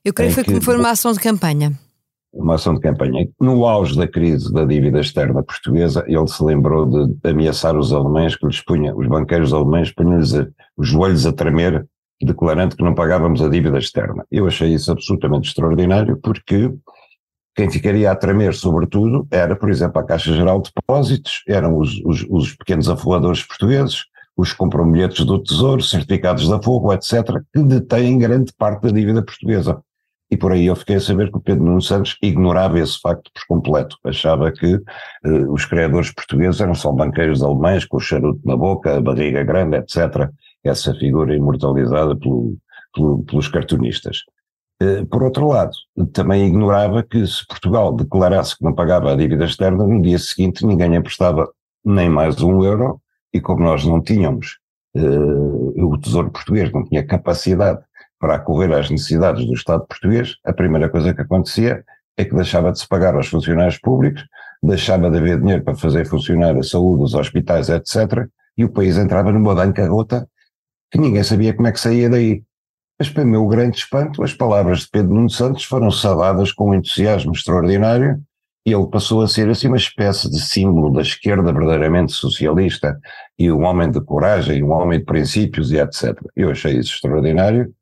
Eu 0.03 0.13
creio 0.13 0.33
que, 0.33 0.43
que 0.43 0.61
foi 0.61 0.77
uma 0.77 0.91
ação 0.91 1.11
de 1.11 1.19
campanha. 1.19 1.73
Uma 2.31 2.55
ação 2.55 2.75
de 2.75 2.79
campanha. 2.79 3.27
No 3.39 3.65
auge 3.65 3.97
da 3.97 4.07
crise 4.07 4.53
da 4.53 4.63
dívida 4.63 4.99
externa 4.99 5.43
portuguesa, 5.43 6.03
ele 6.07 6.27
se 6.27 6.43
lembrou 6.43 6.85
de 6.85 7.29
ameaçar 7.29 7.75
os 7.75 7.91
alemães, 7.91 8.35
que 8.35 8.45
lhes 8.45 8.63
punha, 8.63 8.95
os 8.95 9.07
banqueiros 9.07 9.53
alemães 9.53 9.91
punham-lhes 9.91 10.33
os 10.77 10.87
joelhos 10.87 11.25
a 11.25 11.33
tremer, 11.33 11.87
declarando 12.21 12.75
que 12.75 12.83
não 12.83 12.93
pagávamos 12.93 13.41
a 13.41 13.49
dívida 13.49 13.79
externa. 13.79 14.25
Eu 14.29 14.45
achei 14.45 14.73
isso 14.73 14.91
absolutamente 14.91 15.49
extraordinário, 15.49 16.19
porque 16.21 16.71
quem 17.55 17.69
ficaria 17.69 18.11
a 18.11 18.15
tremer, 18.15 18.53
sobretudo, 18.53 19.27
era, 19.31 19.55
por 19.55 19.69
exemplo, 19.69 19.99
a 19.99 20.03
Caixa 20.05 20.33
Geral 20.33 20.61
de 20.61 20.71
Depósitos, 20.73 21.43
eram 21.47 21.77
os, 21.77 21.99
os, 22.05 22.25
os 22.29 22.55
pequenos 22.55 22.87
afogadores 22.87 23.43
portugueses, 23.43 24.05
os 24.37 24.53
compromissos 24.53 25.25
do 25.25 25.41
Tesouro, 25.43 25.81
certificados 25.81 26.47
da 26.47 26.61
Fogo, 26.61 26.93
etc., 26.93 27.41
que 27.53 27.61
detêm 27.61 28.17
grande 28.17 28.53
parte 28.57 28.83
da 28.83 28.91
dívida 28.91 29.21
portuguesa. 29.21 29.81
E 30.31 30.37
por 30.37 30.51
aí 30.51 30.67
eu 30.67 30.75
fiquei 30.75 30.97
a 30.97 31.01
saber 31.01 31.31
que 31.31 31.37
o 31.37 31.41
Pedro 31.41 31.63
Nuno 31.63 31.81
Santos 31.81 32.15
ignorava 32.21 32.79
esse 32.79 32.99
facto 32.99 33.31
por 33.33 33.41
completo. 33.47 33.97
Achava 34.03 34.51
que 34.51 34.75
uh, 34.75 35.51
os 35.51 35.65
criadores 35.65 36.13
portugueses 36.13 36.61
eram 36.61 36.75
só 36.75 36.91
banqueiros 36.91 37.41
alemães 37.41 37.85
com 37.85 37.97
o 37.97 37.99
charuto 37.99 38.39
na 38.45 38.55
boca, 38.55 38.97
a 38.97 39.01
barriga 39.01 39.43
grande, 39.43 39.77
etc. 39.77 40.29
Essa 40.63 40.93
figura 40.93 41.35
imortalizada 41.35 42.15
pelo, 42.15 42.55
pelo, 42.93 43.23
pelos 43.23 43.47
cartunistas. 43.47 44.17
Uh, 44.81 45.05
por 45.07 45.23
outro 45.23 45.47
lado, 45.47 45.71
também 46.13 46.45
ignorava 46.45 47.01
que 47.01 47.25
se 47.25 47.45
Portugal 47.47 47.95
declarasse 47.95 48.55
que 48.55 48.63
não 48.63 48.73
pagava 48.73 49.11
a 49.11 49.15
dívida 49.15 49.45
externa, 49.45 49.85
no 49.85 50.01
dia 50.01 50.19
seguinte 50.19 50.65
ninguém 50.65 50.95
emprestava 50.95 51.49
nem 51.83 52.07
mais 52.07 52.39
um 52.41 52.63
euro, 52.63 53.01
e 53.33 53.41
como 53.41 53.63
nós 53.63 53.83
não 53.83 53.99
tínhamos, 53.99 54.59
uh, 54.95 55.85
o 55.85 55.97
Tesouro 55.97 56.29
Português 56.29 56.71
não 56.71 56.83
tinha 56.85 57.05
capacidade 57.05 57.81
para 58.19 58.35
acorrer 58.35 58.71
às 58.73 58.89
necessidades 58.89 59.45
do 59.45 59.53
Estado 59.53 59.85
português, 59.87 60.35
a 60.45 60.53
primeira 60.53 60.89
coisa 60.89 61.13
que 61.13 61.21
acontecia 61.21 61.83
é 62.17 62.25
que 62.25 62.35
deixava 62.35 62.71
de 62.71 62.79
se 62.79 62.87
pagar 62.87 63.15
aos 63.15 63.27
funcionários 63.27 63.79
públicos, 63.79 64.25
deixava 64.61 65.09
de 65.09 65.17
haver 65.17 65.39
dinheiro 65.39 65.63
para 65.63 65.75
fazer 65.75 66.05
funcionar 66.05 66.57
a 66.57 66.63
saúde, 66.63 67.03
os 67.03 67.13
hospitais, 67.13 67.69
etc., 67.69 68.27
e 68.57 68.65
o 68.65 68.69
país 68.69 68.97
entrava 68.97 69.31
numa 69.31 69.55
bancarrota 69.55 70.27
que 70.91 70.99
ninguém 70.99 71.23
sabia 71.23 71.53
como 71.53 71.67
é 71.67 71.71
que 71.71 71.79
saía 71.79 72.09
daí. 72.09 72.43
Mas, 72.99 73.07
para 73.07 73.23
meu 73.23 73.47
grande 73.47 73.77
espanto, 73.77 74.21
as 74.21 74.33
palavras 74.33 74.81
de 74.81 74.89
Pedro 74.89 75.13
Nuno 75.13 75.29
Santos 75.29 75.63
foram 75.63 75.89
saladas 75.89 76.51
com 76.51 76.71
um 76.71 76.73
entusiasmo 76.73 77.31
extraordinário 77.31 78.21
e 78.65 78.73
ele 78.73 78.87
passou 78.87 79.21
a 79.21 79.27
ser 79.27 79.49
assim 79.49 79.67
uma 79.67 79.77
espécie 79.77 80.29
de 80.29 80.41
símbolo 80.41 80.91
da 80.91 81.01
esquerda 81.01 81.53
verdadeiramente 81.53 82.11
socialista 82.11 82.99
e 83.37 83.49
um 83.49 83.63
homem 83.63 83.89
de 83.89 84.01
coragem, 84.01 84.61
um 84.61 84.71
homem 84.71 84.99
de 84.99 85.05
princípios 85.05 85.71
e 85.71 85.77
etc. 85.77 86.19
Eu 86.35 86.51
achei 86.51 86.77
isso 86.77 86.95
extraordinário 86.95 87.73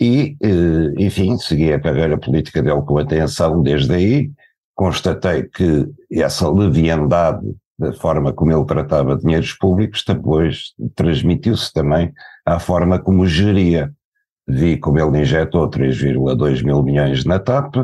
e, 0.00 0.36
eh, 0.42 0.94
enfim, 0.96 1.36
segui 1.36 1.72
a 1.72 1.80
carreira 1.80 2.16
política 2.16 2.62
dele 2.62 2.80
com 2.82 2.98
atenção 2.98 3.62
desde 3.62 3.92
aí. 3.92 4.30
Constatei 4.74 5.42
que 5.42 5.86
essa 6.10 6.50
leviandade 6.50 7.46
da 7.78 7.92
forma 7.92 8.32
como 8.32 8.52
ele 8.52 8.64
tratava 8.64 9.16
dinheiros 9.16 9.52
públicos 9.52 10.02
depois 10.06 10.72
transmitiu-se 10.94 11.72
também 11.72 12.12
à 12.46 12.58
forma 12.58 12.98
como 12.98 13.26
geria. 13.26 13.92
Vi 14.48 14.78
como 14.78 14.98
ele 14.98 15.20
injetou 15.20 15.68
3,2 15.68 16.64
mil 16.64 16.82
milhões 16.82 17.24
na 17.24 17.38
TAP, 17.38 17.74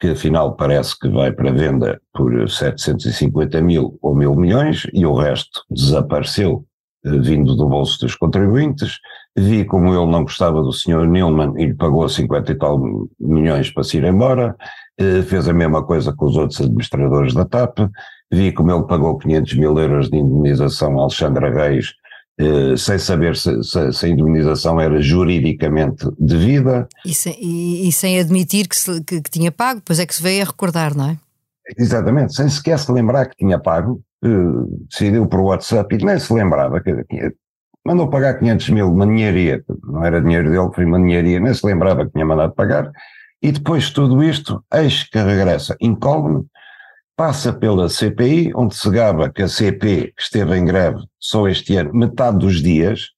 que 0.00 0.08
afinal 0.08 0.54
parece 0.54 0.98
que 0.98 1.08
vai 1.08 1.32
para 1.32 1.52
venda 1.52 2.00
por 2.12 2.48
750 2.50 3.60
mil 3.62 3.96
ou 4.02 4.14
mil 4.14 4.34
milhões, 4.34 4.86
e 4.92 5.06
o 5.06 5.14
resto 5.14 5.62
desapareceu 5.70 6.64
vindo 7.04 7.54
do 7.54 7.68
bolso 7.68 8.00
dos 8.00 8.14
contribuintes. 8.14 8.98
Vi 9.36 9.64
como 9.64 9.88
ele 9.88 10.10
não 10.10 10.22
gostava 10.22 10.62
do 10.62 10.72
Sr. 10.72 11.06
Nilman 11.06 11.54
e 11.56 11.66
lhe 11.66 11.74
pagou 11.74 12.08
50 12.08 12.52
e 12.52 12.54
tal 12.54 12.80
milhões 13.20 13.70
para 13.70 13.84
se 13.84 13.98
ir 13.98 14.04
embora. 14.04 14.56
Eh, 14.98 15.22
fez 15.22 15.48
a 15.48 15.52
mesma 15.52 15.82
coisa 15.82 16.12
com 16.12 16.26
os 16.26 16.36
outros 16.36 16.60
administradores 16.60 17.34
da 17.34 17.44
TAP. 17.44 17.78
Vi 18.30 18.52
como 18.52 18.72
ele 18.72 18.86
pagou 18.86 19.18
500 19.18 19.54
mil 19.54 19.78
euros 19.78 20.08
de 20.08 20.16
indemnização 20.18 20.98
a 20.98 21.02
Alexandra 21.02 21.50
Reis, 21.52 21.92
eh, 22.38 22.76
sem 22.76 22.98
saber 22.98 23.36
se, 23.36 23.62
se, 23.62 23.92
se, 23.92 24.06
a 24.06 24.08
indemnização 24.08 24.80
era 24.80 25.00
juridicamente 25.00 26.06
devida. 26.18 26.88
E 27.04 27.12
sem, 27.12 27.36
e, 27.40 27.88
e 27.88 27.92
sem 27.92 28.20
admitir 28.20 28.68
que, 28.68 28.76
se, 28.76 29.02
que, 29.02 29.20
que 29.20 29.30
tinha 29.30 29.50
pago, 29.50 29.80
depois 29.80 29.98
é 29.98 30.06
que 30.06 30.14
se 30.14 30.22
veio 30.22 30.42
a 30.42 30.46
recordar, 30.46 30.96
não 30.96 31.10
é? 31.10 31.18
Exatamente, 31.78 32.34
sem 32.34 32.48
sequer 32.48 32.78
se 32.78 32.92
lembrar 32.92 33.26
que 33.26 33.36
tinha 33.36 33.58
pago, 33.58 34.00
decidiu 34.88 35.26
por 35.26 35.40
WhatsApp 35.40 35.94
e 35.94 36.04
nem 36.04 36.18
se 36.18 36.32
lembrava 36.32 36.80
que 36.80 36.92
mandou 37.84 38.08
pagar 38.08 38.38
500 38.38 38.70
mil, 38.70 38.90
uma 38.90 39.04
ninharia, 39.04 39.62
não 39.82 40.04
era 40.04 40.20
dinheiro 40.20 40.50
dele, 40.50 40.70
foi 40.74 40.84
uma 40.84 40.98
ninharia, 40.98 41.38
nem 41.38 41.52
se 41.52 41.66
lembrava 41.66 42.06
que 42.06 42.12
tinha 42.12 42.24
mandado 42.24 42.54
pagar, 42.54 42.90
e 43.42 43.52
depois 43.52 43.84
de 43.84 43.94
tudo 43.94 44.22
isto, 44.22 44.64
eis 44.72 45.04
que 45.04 45.18
regressa 45.18 45.76
incólume, 45.80 46.46
passa 47.14 47.52
pela 47.52 47.88
CPI, 47.88 48.52
onde 48.54 48.74
se 48.74 48.90
gaba 48.90 49.30
que 49.30 49.42
a 49.42 49.48
CP 49.48 50.14
esteve 50.18 50.56
em 50.56 50.64
greve 50.64 50.98
só 51.20 51.46
este 51.46 51.76
ano, 51.76 51.92
metade 51.92 52.38
dos 52.38 52.62
dias, 52.62 53.10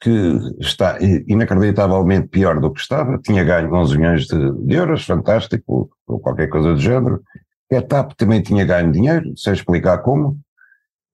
que 0.00 0.38
está 0.60 0.98
inacreditavelmente 1.00 2.28
pior 2.28 2.60
do 2.60 2.72
que 2.72 2.80
estava, 2.80 3.18
tinha 3.18 3.44
ganho 3.44 3.72
11 3.72 3.96
milhões 3.96 4.26
de, 4.26 4.52
de 4.66 4.74
euros, 4.74 5.06
fantástico, 5.06 5.90
ou 6.06 6.20
qualquer 6.20 6.48
coisa 6.48 6.74
do 6.74 6.80
género, 6.80 7.22
a 7.76 7.82
TAP 7.82 8.12
também 8.12 8.42
tinha 8.42 8.64
ganho 8.64 8.92
dinheiro, 8.92 9.32
sem 9.36 9.52
explicar 9.52 9.98
como, 9.98 10.38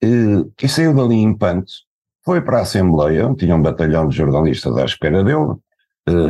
e 0.03 0.69
saiu 0.69 0.95
dali 0.95 1.17
em 1.17 1.37
panto, 1.37 1.73
foi 2.25 2.41
para 2.41 2.59
a 2.59 2.63
Assembleia, 2.63 3.27
onde 3.27 3.39
tinha 3.39 3.57
um 3.57 3.63
batalhão 3.63 4.09
de 4.09 4.17
jornalistas 4.17 4.77
à 4.77 4.85
espera 4.85 5.25
dele, 5.25 5.57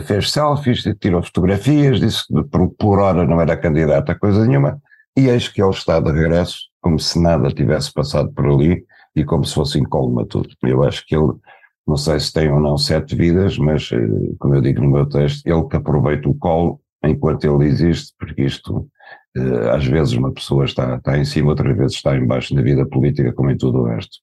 fez 0.07 0.31
selfies, 0.31 0.83
tirou 1.01 1.23
fotografias, 1.23 2.01
disse 2.01 2.27
que 2.27 2.43
por 2.79 2.99
hora 2.99 3.25
não 3.27 3.41
era 3.41 3.57
candidato 3.57 4.11
a 4.11 4.15
coisa 4.15 4.45
nenhuma, 4.47 4.81
e 5.17 5.29
eis 5.29 5.49
que 5.49 5.63
ele 5.63 5.71
está 5.71 6.01
de 6.01 6.11
regresso, 6.13 6.69
como 6.81 6.99
se 6.99 7.21
nada 7.21 7.51
tivesse 7.51 7.93
passado 7.93 8.33
por 8.33 8.47
ali 8.47 8.85
e 9.15 9.25
como 9.25 9.45
se 9.45 9.55
fosse 9.55 9.79
incólume 9.79 10.23
a 10.23 10.27
tudo. 10.27 10.49
Eu 10.63 10.85
acho 10.85 11.05
que 11.07 11.17
ele, 11.17 11.33
não 11.87 11.97
sei 11.97 12.21
se 12.21 12.33
tem 12.33 12.51
ou 12.51 12.61
não 12.61 12.79
sete 12.79 13.17
vidas, 13.17 13.59
mas, 13.59 13.91
eh, 13.93 13.99
como 14.39 14.55
eu 14.55 14.61
digo 14.61 14.81
no 14.81 14.91
meu 14.91 15.07
texto, 15.09 15.47
ele 15.47 15.67
que 15.67 15.77
aproveita 15.77 16.29
o 16.29 16.35
colo 16.35 16.81
enquanto 17.05 17.45
ele 17.45 17.69
existe, 17.69 18.15
porque 18.19 18.43
isto 18.43 18.87
eh, 18.87 18.98
às 19.75 19.85
vezes 19.85 20.13
uma 20.15 20.33
pessoa 20.33 20.65
está, 20.65 20.97
está 20.97 21.19
em 21.19 21.25
cima, 21.25 21.51
outras 21.51 21.77
vezes 21.77 21.97
está 21.97 22.17
em 22.17 22.27
baixo 22.27 22.55
na 22.55 22.63
vida 22.63 22.87
política, 22.87 23.33
como 23.33 23.51
em 23.51 23.57
tudo 23.57 23.79
o 23.79 23.85
resto. 23.85 24.19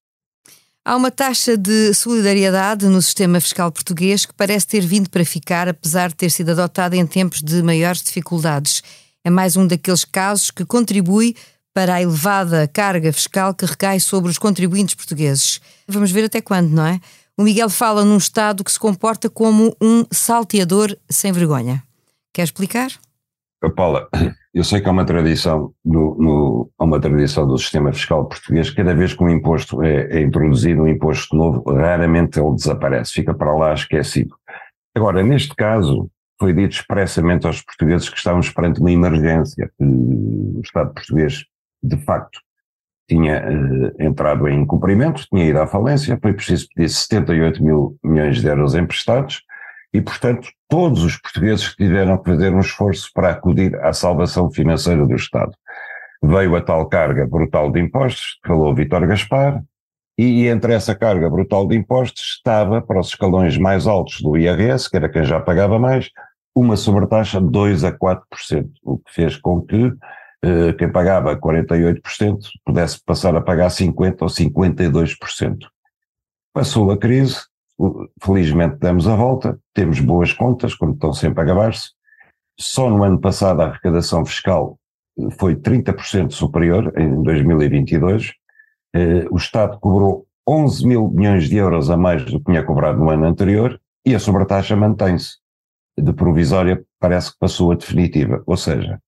Há 0.84 0.96
uma 0.96 1.10
taxa 1.10 1.58
de 1.58 1.94
solidariedade 1.96 2.86
no 2.88 3.02
sistema 3.02 3.40
fiscal 3.40 3.72
português 3.72 4.26
que 4.26 4.34
parece 4.34 4.68
ter 4.68 4.82
vindo 4.82 5.10
para 5.10 5.26
ficar, 5.26 5.68
apesar 5.68 6.10
de 6.10 6.16
ter 6.16 6.30
sido 6.30 6.52
adotada 6.52 6.96
em 6.96 7.08
tempos 7.08 7.42
de 7.42 7.64
maiores 7.64 8.04
dificuldades. 8.04 8.84
É 9.24 9.30
mais 9.32 9.58
um 9.58 9.66
daqueles 9.66 10.06
casos 10.06 10.52
que 10.52 10.64
contribui 10.64 11.36
para 11.74 11.96
a 11.96 12.02
elevada 12.02 12.68
carga 12.68 13.12
fiscal 13.12 13.54
que 13.54 13.66
recai 13.66 14.00
sobre 14.00 14.30
os 14.30 14.38
contribuintes 14.38 14.94
portugueses. 14.94 15.60
Vamos 15.88 16.12
ver 16.12 16.26
até 16.26 16.40
quando, 16.40 16.70
não 16.70 16.86
é? 16.86 17.00
O 17.36 17.44
Miguel 17.44 17.70
fala 17.70 18.06
num 18.06 18.18
Estado 18.18 18.64
que 18.64 18.72
se 18.72 18.80
comporta 18.80 19.30
como 19.30 19.76
um 19.82 20.06
salteador 20.12 20.96
sem 21.10 21.32
vergonha. 21.32 21.84
Quer 22.32 22.44
explicar? 22.44 22.92
Paula, 23.76 24.08
eu 24.56 24.64
sei 24.64 24.80
que 24.80 24.88
há 24.88 24.92
uma 24.92 25.06
tradição 25.06 25.74
no, 25.84 26.16
no, 26.18 26.72
há 26.80 26.86
uma 26.86 26.98
tradição 26.98 27.46
do 27.46 27.58
sistema 27.58 27.92
fiscal 27.92 28.26
português, 28.26 28.70
cada 28.72 28.96
vez 28.96 29.14
que 29.14 29.22
um 29.22 29.30
imposto 29.30 29.84
é, 29.84 30.08
é, 30.10 30.22
introduzido, 30.22 30.84
um 30.84 30.88
imposto 30.88 31.36
novo, 31.36 31.62
raramente 31.74 32.40
ele 32.40 32.56
desaparece, 32.56 33.12
fica 33.12 33.34
para 33.34 33.54
lá 33.54 33.74
esquecido. 33.74 34.34
Agora, 34.96 35.22
neste 35.22 35.54
caso, 35.54 36.10
foi 36.40 36.54
dito 36.54 36.72
expressamente 36.72 37.46
aos 37.46 37.62
portugueses 37.62 38.08
que 38.08 38.18
estávamos 38.18 38.50
perante 38.50 38.80
uma 38.80 38.92
emergência. 38.92 39.70
O 39.78 40.62
Estado 40.64 40.94
português, 40.94 41.44
de 41.84 41.98
facto, 41.98 42.40
tinha 43.10 43.44
uh, 43.44 44.02
entrado 44.02 44.48
em 44.48 44.62
incumprimento, 44.62 45.28
tinha 45.28 45.50
ido 45.50 45.60
à 45.60 45.68
falência, 45.68 46.18
foi 46.22 46.32
preciso 46.32 46.66
pedir 46.74 46.88
78 46.88 47.62
mil 47.62 47.98
milhões 48.02 48.42
de 48.42 48.48
euros 48.48 48.74
emprestados, 48.74 49.44
e, 49.96 50.02
portanto, 50.02 50.50
todos 50.68 51.06
os 51.06 51.16
portugueses 51.16 51.74
tiveram 51.74 52.18
que 52.18 52.30
fazer 52.30 52.54
um 52.54 52.60
esforço 52.60 53.10
para 53.14 53.32
acudir 53.32 53.74
à 53.75 53.94
salvação 53.94 54.52
financeira 54.52 55.06
do 55.06 55.16
Estado. 55.16 55.54
Veio 56.22 56.54
a 56.54 56.62
tal 56.62 56.86
carga 56.88 57.25
brutal 57.25 57.72
de 57.72 57.80
impostos, 57.80 58.38
que 58.44 58.50
falou 58.50 58.75
Vítor 58.75 59.08
Gaspar, 59.08 59.64
e 60.18 60.48
entre 60.48 60.74
essa 60.74 60.94
carga 60.94 61.30
brutal 61.30 61.66
de 61.66 61.78
impostos 61.78 62.36
estava, 62.38 62.82
para 62.82 63.00
os 63.00 63.08
escalões 63.08 63.58
mais 63.58 63.88
altos 63.88 64.20
do 64.20 64.36
IRS, 64.36 64.90
que 64.90 64.98
era 64.98 65.08
quem 65.08 65.24
já 65.24 65.40
pagava 65.40 65.80
mais, 65.80 66.10
uma 66.54 66.75
sobretaxa 66.75 67.40
de 67.40 67.50
2 67.50 67.86
a 67.86 67.98
4%, 67.98 68.70
o 68.84 68.98
que 68.98 69.14
fez 69.14 69.38
com 69.38 69.62
que 69.62 69.94
eh, 70.44 70.74
quem 70.74 70.92
pagava 70.92 71.38
48% 71.38 72.38
pudesse 72.66 73.02
passar 73.02 73.34
a 73.34 73.42
pagar 73.42 73.70
50% 73.70 74.18
ou 74.20 74.28
52%. 74.28 75.58
Passou 76.54 76.92
a 76.92 76.98
crise, 76.98 77.40
felizmente 78.22 78.77
demos 78.77 79.08
a 79.08 79.15
volta, 79.15 79.60
temos 79.74 80.00
boas 80.00 80.32
contas, 80.32 80.74
como 80.74 80.94
estão 80.94 81.13
sempre 81.13 81.41
a 81.41 81.44
acabar-se. 81.44 81.91
Só 82.60 82.89
no 82.89 83.03
ano 83.03 83.20
passado 83.20 83.62
a 83.62 83.65
arrecadação 83.65 84.25
fiscal 84.25 84.79
eh, 85.20 85.29
foi 85.38 85.55
30% 85.55 86.32
superior, 86.32 86.94
em 86.98 87.22
2022. 87.22 88.34
Eh, 88.96 89.25
o 89.29 89.36
Estado 89.36 89.77
cobrou 89.79 90.25
11 90.48 90.88
mil 90.88 91.10
milhões 91.10 91.50
de 91.50 91.58
euros 91.58 91.89
a 91.89 91.98
mais 91.98 92.24
do 92.24 92.39
que 92.39 92.46
tinha 92.46 92.63
cobrado 92.63 93.00
no 93.00 93.10
ano 93.10 93.25
anterior 93.25 93.79
e 94.05 94.15
a 94.15 94.20
sobretaxa 94.20 94.75
mantém-se. 94.75 95.38
De 95.98 96.13
provisória 96.13 96.84
parece 97.00 97.32
que 97.32 97.39
passou 97.39 97.72
a 97.72 97.75
definitiva. 97.75 98.44
Ou 98.46 98.55
seja, 98.55 99.00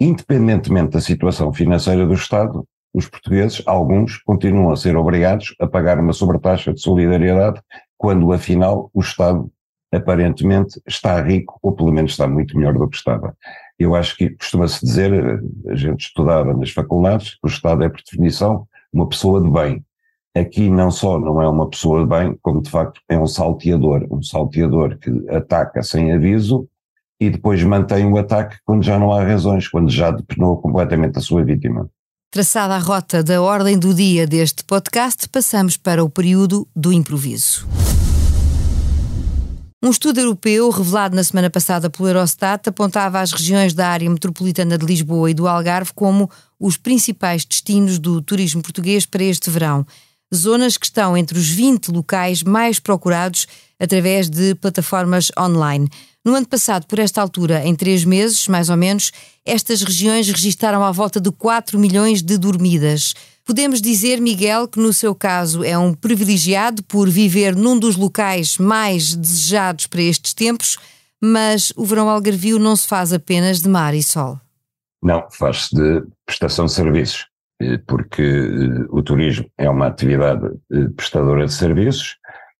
independentemente 0.00 0.90
da 0.90 1.00
situação 1.00 1.52
financeira 1.52 2.06
do 2.06 2.14
Estado, 2.14 2.64
os 2.92 3.08
portugueses, 3.08 3.62
alguns, 3.66 4.18
continuam 4.18 4.70
a 4.70 4.76
ser 4.76 4.96
obrigados 4.96 5.54
a 5.60 5.66
pagar 5.66 5.98
uma 5.98 6.12
sobretaxa 6.12 6.72
de 6.72 6.80
solidariedade 6.80 7.60
quando 7.98 8.32
afinal 8.32 8.90
o 8.94 9.00
Estado 9.00 9.50
aparentemente 9.92 10.80
está 10.86 11.20
rico, 11.20 11.58
ou 11.62 11.72
pelo 11.72 11.92
menos 11.92 12.12
está 12.12 12.26
muito 12.26 12.56
melhor 12.56 12.74
do 12.74 12.88
que 12.88 12.96
estava. 12.96 13.36
Eu 13.78 13.94
acho 13.94 14.16
que 14.16 14.30
costuma-se 14.30 14.84
dizer, 14.84 15.42
a 15.68 15.74
gente 15.74 16.06
estudava 16.06 16.54
nas 16.54 16.70
faculdades, 16.70 17.32
que 17.32 17.40
o 17.42 17.48
Estado 17.48 17.82
é, 17.84 17.88
por 17.88 18.00
definição, 18.02 18.66
uma 18.92 19.08
pessoa 19.08 19.42
de 19.42 19.50
bem. 19.50 19.84
Aqui 20.36 20.70
não 20.70 20.90
só 20.90 21.18
não 21.18 21.40
é 21.42 21.48
uma 21.48 21.68
pessoa 21.68 22.02
de 22.02 22.08
bem, 22.08 22.38
como 22.42 22.62
de 22.62 22.70
facto 22.70 23.00
é 23.08 23.18
um 23.18 23.26
salteador, 23.26 24.06
um 24.10 24.22
salteador 24.22 24.98
que 24.98 25.10
ataca 25.30 25.82
sem 25.82 26.12
aviso, 26.12 26.68
e 27.20 27.30
depois 27.30 27.62
mantém 27.64 28.06
o 28.06 28.16
ataque 28.16 28.58
quando 28.64 28.84
já 28.84 28.98
não 28.98 29.12
há 29.12 29.24
razões, 29.24 29.66
quando 29.68 29.90
já 29.90 30.10
depenou 30.10 30.56
completamente 30.58 31.18
a 31.18 31.20
sua 31.20 31.42
vítima. 31.42 31.90
Traçada 32.30 32.74
a 32.74 32.78
rota 32.78 33.22
da 33.22 33.40
ordem 33.40 33.78
do 33.78 33.94
dia 33.94 34.26
deste 34.26 34.62
podcast, 34.62 35.26
passamos 35.30 35.78
para 35.78 36.04
o 36.04 36.10
período 36.10 36.68
do 36.76 36.92
improviso. 36.92 37.66
Um 39.82 39.88
estudo 39.88 40.20
europeu 40.20 40.68
revelado 40.68 41.16
na 41.16 41.24
semana 41.24 41.48
passada 41.48 41.88
pelo 41.88 42.06
Eurostat 42.06 42.68
apontava 42.68 43.20
as 43.20 43.32
regiões 43.32 43.72
da 43.72 43.88
área 43.88 44.10
metropolitana 44.10 44.76
de 44.76 44.84
Lisboa 44.84 45.30
e 45.30 45.34
do 45.34 45.48
Algarve 45.48 45.94
como 45.94 46.30
os 46.60 46.76
principais 46.76 47.46
destinos 47.46 47.98
do 47.98 48.20
turismo 48.20 48.60
português 48.60 49.06
para 49.06 49.24
este 49.24 49.48
verão. 49.48 49.86
Zonas 50.34 50.76
que 50.76 50.84
estão 50.84 51.16
entre 51.16 51.38
os 51.38 51.48
20 51.48 51.90
locais 51.90 52.42
mais 52.42 52.78
procurados 52.78 53.46
através 53.80 54.28
de 54.28 54.54
plataformas 54.56 55.32
online. 55.38 55.88
No 56.28 56.34
ano 56.34 56.46
passado, 56.46 56.86
por 56.86 56.98
esta 56.98 57.22
altura, 57.22 57.64
em 57.64 57.74
três 57.74 58.04
meses, 58.04 58.48
mais 58.48 58.68
ou 58.68 58.76
menos, 58.76 59.12
estas 59.46 59.80
regiões 59.80 60.28
registaram 60.28 60.84
à 60.84 60.92
volta 60.92 61.18
de 61.18 61.32
4 61.32 61.78
milhões 61.78 62.20
de 62.20 62.36
dormidas. 62.36 63.14
Podemos 63.46 63.80
dizer, 63.80 64.20
Miguel, 64.20 64.68
que 64.68 64.78
no 64.78 64.92
seu 64.92 65.14
caso 65.14 65.64
é 65.64 65.78
um 65.78 65.94
privilegiado 65.94 66.82
por 66.82 67.08
viver 67.08 67.56
num 67.56 67.78
dos 67.78 67.96
locais 67.96 68.58
mais 68.58 69.14
desejados 69.14 69.86
para 69.86 70.02
estes 70.02 70.34
tempos, 70.34 70.76
mas 71.18 71.72
o 71.74 71.86
verão 71.86 72.10
algarvio 72.10 72.58
não 72.58 72.76
se 72.76 72.86
faz 72.86 73.10
apenas 73.10 73.62
de 73.62 73.68
mar 73.70 73.94
e 73.94 74.02
sol. 74.02 74.38
Não, 75.02 75.26
faz-se 75.30 75.74
de 75.74 76.02
prestação 76.26 76.66
de 76.66 76.72
serviços, 76.72 77.24
eh, 77.62 77.78
porque 77.86 78.20
eh, 78.20 78.86
o 78.90 79.02
turismo 79.02 79.46
é 79.56 79.70
uma 79.70 79.86
atividade 79.86 80.46
eh, 80.70 80.88
prestadora 80.94 81.46
de 81.46 81.54
serviços 81.54 82.17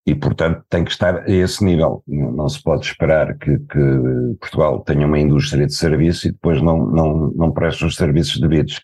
e, 0.09 0.15
portanto, 0.15 0.65
tem 0.71 0.85
que 0.85 0.91
estar 0.91 1.19
a 1.19 1.31
esse 1.31 1.62
nível. 1.62 2.03
Não 2.09 2.49
se 2.49 2.62
pode 2.62 2.87
esperar 2.87 3.37
que, 3.37 3.59
que 3.59 4.37
Portugal 4.41 4.81
tenha 4.81 5.07
uma 5.07 5.19
indústria 5.19 5.67
de 5.67 5.75
serviço 5.75 6.29
e 6.29 6.33
depois 6.33 6.62
não, 6.62 6.87
não, 6.87 7.31
não 7.37 7.53
preste 7.53 7.85
os 7.85 7.95
serviços 7.95 8.41
devidos. 8.41 8.81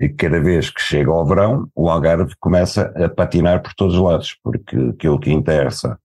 E 0.00 0.08
cada 0.08 0.40
vez 0.40 0.68
que 0.68 0.82
chega 0.82 1.08
ao 1.08 1.24
verão, 1.24 1.68
o 1.72 1.88
Algarve 1.88 2.34
começa 2.40 2.92
a 2.96 3.08
patinar 3.08 3.62
por 3.62 3.74
todos 3.74 3.94
os 3.94 4.00
lados, 4.00 4.36
porque 4.42 4.76
aquilo 4.76 5.20
que 5.20 5.32
interessa 5.32 5.96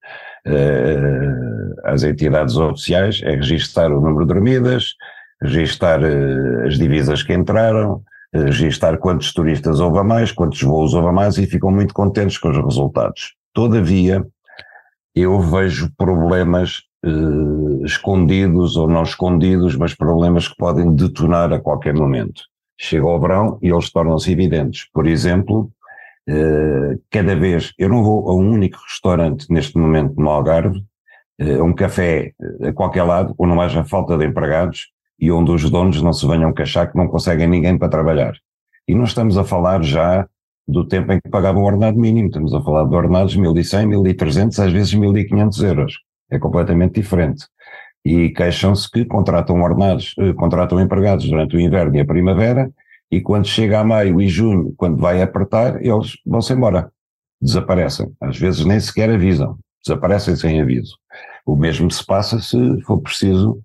uh, 0.48 1.82
às 1.84 2.04
entidades 2.04 2.56
oficiais 2.56 3.20
é 3.24 3.32
registar 3.32 3.92
o 3.92 4.00
número 4.00 4.28
de 4.28 4.34
dormidas, 4.34 4.94
registar 5.42 6.02
uh, 6.04 6.68
as 6.68 6.78
divisas 6.78 7.24
que 7.24 7.34
entraram, 7.34 8.04
uh, 8.36 8.44
registar 8.44 8.96
quantos 9.00 9.34
turistas 9.34 9.80
houve 9.80 9.98
a 9.98 10.04
mais, 10.04 10.32
quantos 10.32 10.62
voos 10.62 10.94
houve 10.94 11.08
a 11.08 11.12
mais 11.12 11.40
e 11.40 11.48
ficam 11.48 11.72
muito 11.72 11.96
contentes 11.96 12.38
com 12.38 12.50
os 12.50 12.64
resultados. 12.64 13.34
Todavia, 13.54 14.24
eu 15.16 15.40
vejo 15.40 15.92
problemas 15.98 16.84
eh, 17.04 17.86
escondidos 17.86 18.78
ou 18.78 18.88
não 18.88 19.04
escondidos, 19.04 19.76
mas 19.76 19.94
problemas 19.94 20.48
que 20.48 20.56
podem 20.58 20.94
detonar 20.96 21.52
a 21.52 21.60
qualquer 21.60 21.94
momento. 21.94 22.44
Chega 22.80 23.06
o 23.06 23.20
verão 23.20 23.60
e 23.62 23.70
eles 23.70 23.92
tornam-se 23.92 24.32
evidentes. 24.32 24.88
Por 24.94 25.08
exemplo, 25.08 25.72
eh, 26.28 26.98
cada 27.10 27.36
vez, 27.36 27.74
eu 27.78 27.90
não 27.90 28.04
vou 28.04 28.30
a 28.30 28.36
um 28.36 28.52
único 28.52 28.78
restaurante 28.88 29.48
neste 29.50 29.78
momento 29.78 30.20
no 30.20 30.30
Algarve, 30.30 30.84
eh, 31.40 31.62
um 31.62 31.74
café 31.74 32.34
eh, 32.62 32.70
a 32.70 32.74
qualquer 32.74 33.04
lado, 33.04 33.34
onde 33.38 33.54
não 33.54 33.62
haja 33.62 33.84
falta 33.84 34.18
de 34.18 34.26
empregados 34.26 34.90
e 35.20 35.32
onde 35.32 35.52
os 35.52 35.70
donos 35.70 36.02
não 36.02 36.14
se 36.14 36.28
venham 36.28 36.54
queixar 36.54 36.92
que 36.92 36.98
não 36.98 37.08
conseguem 37.08 37.48
ninguém 37.48 37.78
para 37.78 37.90
trabalhar. 37.90 38.34
E 38.88 38.96
não 38.96 39.04
estamos 39.04 39.38
a 39.38 39.44
falar 39.44 39.84
já 39.84 40.28
do 40.72 40.86
tempo 40.88 41.12
em 41.12 41.20
que 41.20 41.30
pagavam 41.30 41.64
o 41.64 41.66
ordenado 41.66 42.00
mínimo. 42.00 42.28
Estamos 42.28 42.54
a 42.54 42.62
falar 42.62 42.88
de 42.88 42.96
ordenados 42.96 43.38
1.100, 43.38 43.90
1.300, 43.90 44.66
às 44.66 44.72
vezes 44.72 44.94
1.500 44.94 45.64
euros. 45.64 45.94
É 46.30 46.40
completamente 46.40 46.96
diferente. 46.96 47.46
E 48.04 48.30
queixam-se 48.30 48.90
que 48.90 49.06
contratam 49.06 49.62
ordenados, 49.62 50.16
eh, 50.18 50.34
contratam 50.34 50.80
empregados 50.80 51.30
durante 51.30 51.56
o 51.56 51.60
inverno 51.60 51.96
e 51.96 52.00
a 52.00 52.06
primavera, 52.06 52.72
e 53.12 53.20
quando 53.20 53.46
chega 53.46 53.80
a 53.80 53.84
maio 53.84 54.22
e 54.22 54.28
junho, 54.28 54.74
quando 54.78 54.98
vai 54.98 55.22
apertar, 55.22 55.84
eles 55.86 56.18
vão-se 56.26 56.54
embora. 56.54 56.92
Desaparecem. 57.42 58.12
Às 58.22 58.38
vezes 58.38 58.66
nem 58.66 58.80
sequer 58.80 59.10
avisam. 59.10 59.58
Desaparecem 59.86 60.36
sem 60.36 60.62
aviso. 60.62 60.96
O 61.46 61.56
mesmo 61.56 61.92
se 61.92 62.06
passa 62.06 62.40
se 62.40 62.82
for 62.84 63.00
preciso 63.02 63.62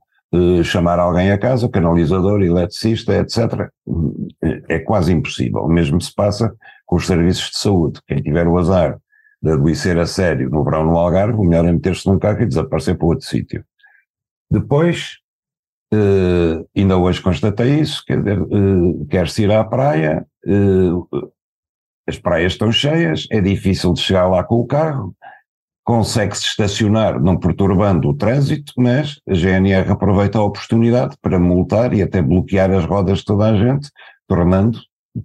chamar 0.65 0.99
alguém 0.99 1.31
a 1.31 1.39
casa, 1.39 1.69
canalizador, 1.69 2.43
eletricista, 2.43 3.15
etc. 3.15 3.71
É 4.69 4.79
quase 4.81 5.13
impossível. 5.13 5.63
O 5.63 5.69
mesmo 5.69 6.01
se 6.01 6.15
passa 6.15 6.55
com 6.85 6.97
os 6.97 7.07
serviços 7.07 7.51
de 7.51 7.59
saúde. 7.59 8.01
Quem 8.07 8.23
tiver 8.23 8.47
o 8.47 8.59
azar 8.59 8.99
de 9.43 9.53
adoecer 9.53 9.99
a 9.99 10.07
sério 10.07 10.51
no 10.51 10.65
verão 10.65 10.85
no 10.85 10.97
Algarve, 10.97 11.39
o 11.39 11.45
melhor 11.45 11.65
é 11.67 11.73
meter-se 11.73 12.07
num 12.09 12.19
carro 12.19 12.43
e 12.43 12.47
desaparecer 12.47 12.97
para 12.97 13.07
outro 13.07 13.27
sítio. 13.27 13.65
Depois, 14.51 15.19
eh, 15.93 16.65
ainda 16.77 16.97
hoje 16.97 17.21
constatei 17.21 17.81
isso, 17.81 18.05
quer 18.05 18.19
dizer, 18.19 18.39
eh, 18.41 19.07
quer-se 19.11 19.43
ir 19.43 19.53
à 19.53 19.65
praia, 19.65 20.27
eh, 20.47 21.21
as 22.09 22.19
praias 22.19 22.53
estão 22.53 22.71
cheias, 22.73 23.27
é 23.31 23.41
difícil 23.41 23.93
de 23.93 24.01
chegar 24.01 24.27
lá 24.29 24.43
com 24.45 24.57
o 24.57 24.67
carro, 24.67 25.15
consegue-se 25.87 26.49
estacionar 26.49 27.23
não 27.23 27.39
perturbando 27.39 28.09
o 28.09 28.15
trânsito, 28.15 28.73
mas 28.77 29.21
a 29.27 29.33
GNR 29.33 29.89
aproveita 29.89 30.37
a 30.37 30.43
oportunidade 30.43 31.17
para 31.23 31.39
multar 31.39 31.95
e 31.95 32.03
até 32.03 32.21
bloquear 32.21 32.73
as 32.73 32.85
rodas 32.85 33.19
de 33.19 33.25
toda 33.25 33.49
a 33.49 33.57
gente, 33.57 33.89
tornando 34.27 34.81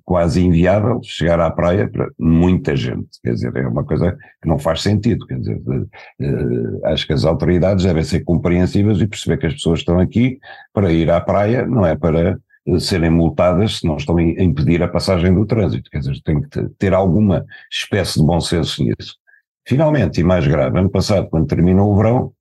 quase 0.05 0.45
inviável 0.45 1.01
chegar 1.03 1.39
à 1.39 1.49
praia 1.49 1.89
para 1.89 2.07
muita 2.17 2.75
gente. 2.75 3.09
Quer 3.23 3.33
dizer, 3.33 3.55
é 3.55 3.67
uma 3.67 3.83
coisa 3.83 4.15
que 4.39 4.47
não 4.47 4.59
faz 4.59 4.83
sentido. 4.83 5.25
Quer 5.25 5.39
dizer, 5.39 5.57
uh, 5.57 6.85
acho 6.85 7.07
que 7.07 7.13
as 7.13 7.25
autoridades 7.25 7.83
devem 7.83 8.03
ser 8.03 8.23
compreensivas 8.23 9.01
e 9.01 9.07
perceber 9.07 9.37
que 9.37 9.47
as 9.47 9.53
pessoas 9.53 9.79
estão 9.79 9.99
aqui 9.99 10.37
para 10.71 10.93
ir 10.93 11.09
à 11.09 11.19
praia, 11.19 11.65
não 11.65 11.83
é 11.83 11.95
para 11.95 12.39
uh, 12.67 12.79
serem 12.79 13.09
multadas 13.09 13.79
se 13.79 13.87
não 13.87 13.97
estão 13.97 14.15
a 14.15 14.21
impedir 14.21 14.83
a 14.83 14.87
passagem 14.87 15.33
do 15.33 15.43
trânsito. 15.43 15.89
Quer 15.89 15.99
dizer, 15.99 16.21
tem 16.23 16.39
que 16.39 16.69
ter 16.77 16.93
alguma 16.93 17.43
espécie 17.71 18.19
de 18.19 18.25
bom 18.25 18.39
senso 18.39 18.83
nisso. 18.83 19.19
Finalmente, 19.67 20.21
e 20.21 20.23
mais 20.23 20.47
grave, 20.47 20.79
ano 20.79 20.89
passado, 20.89 21.29
quando 21.29 21.47
terminou 21.47 21.91
o 21.91 21.97
verão, 21.97 22.33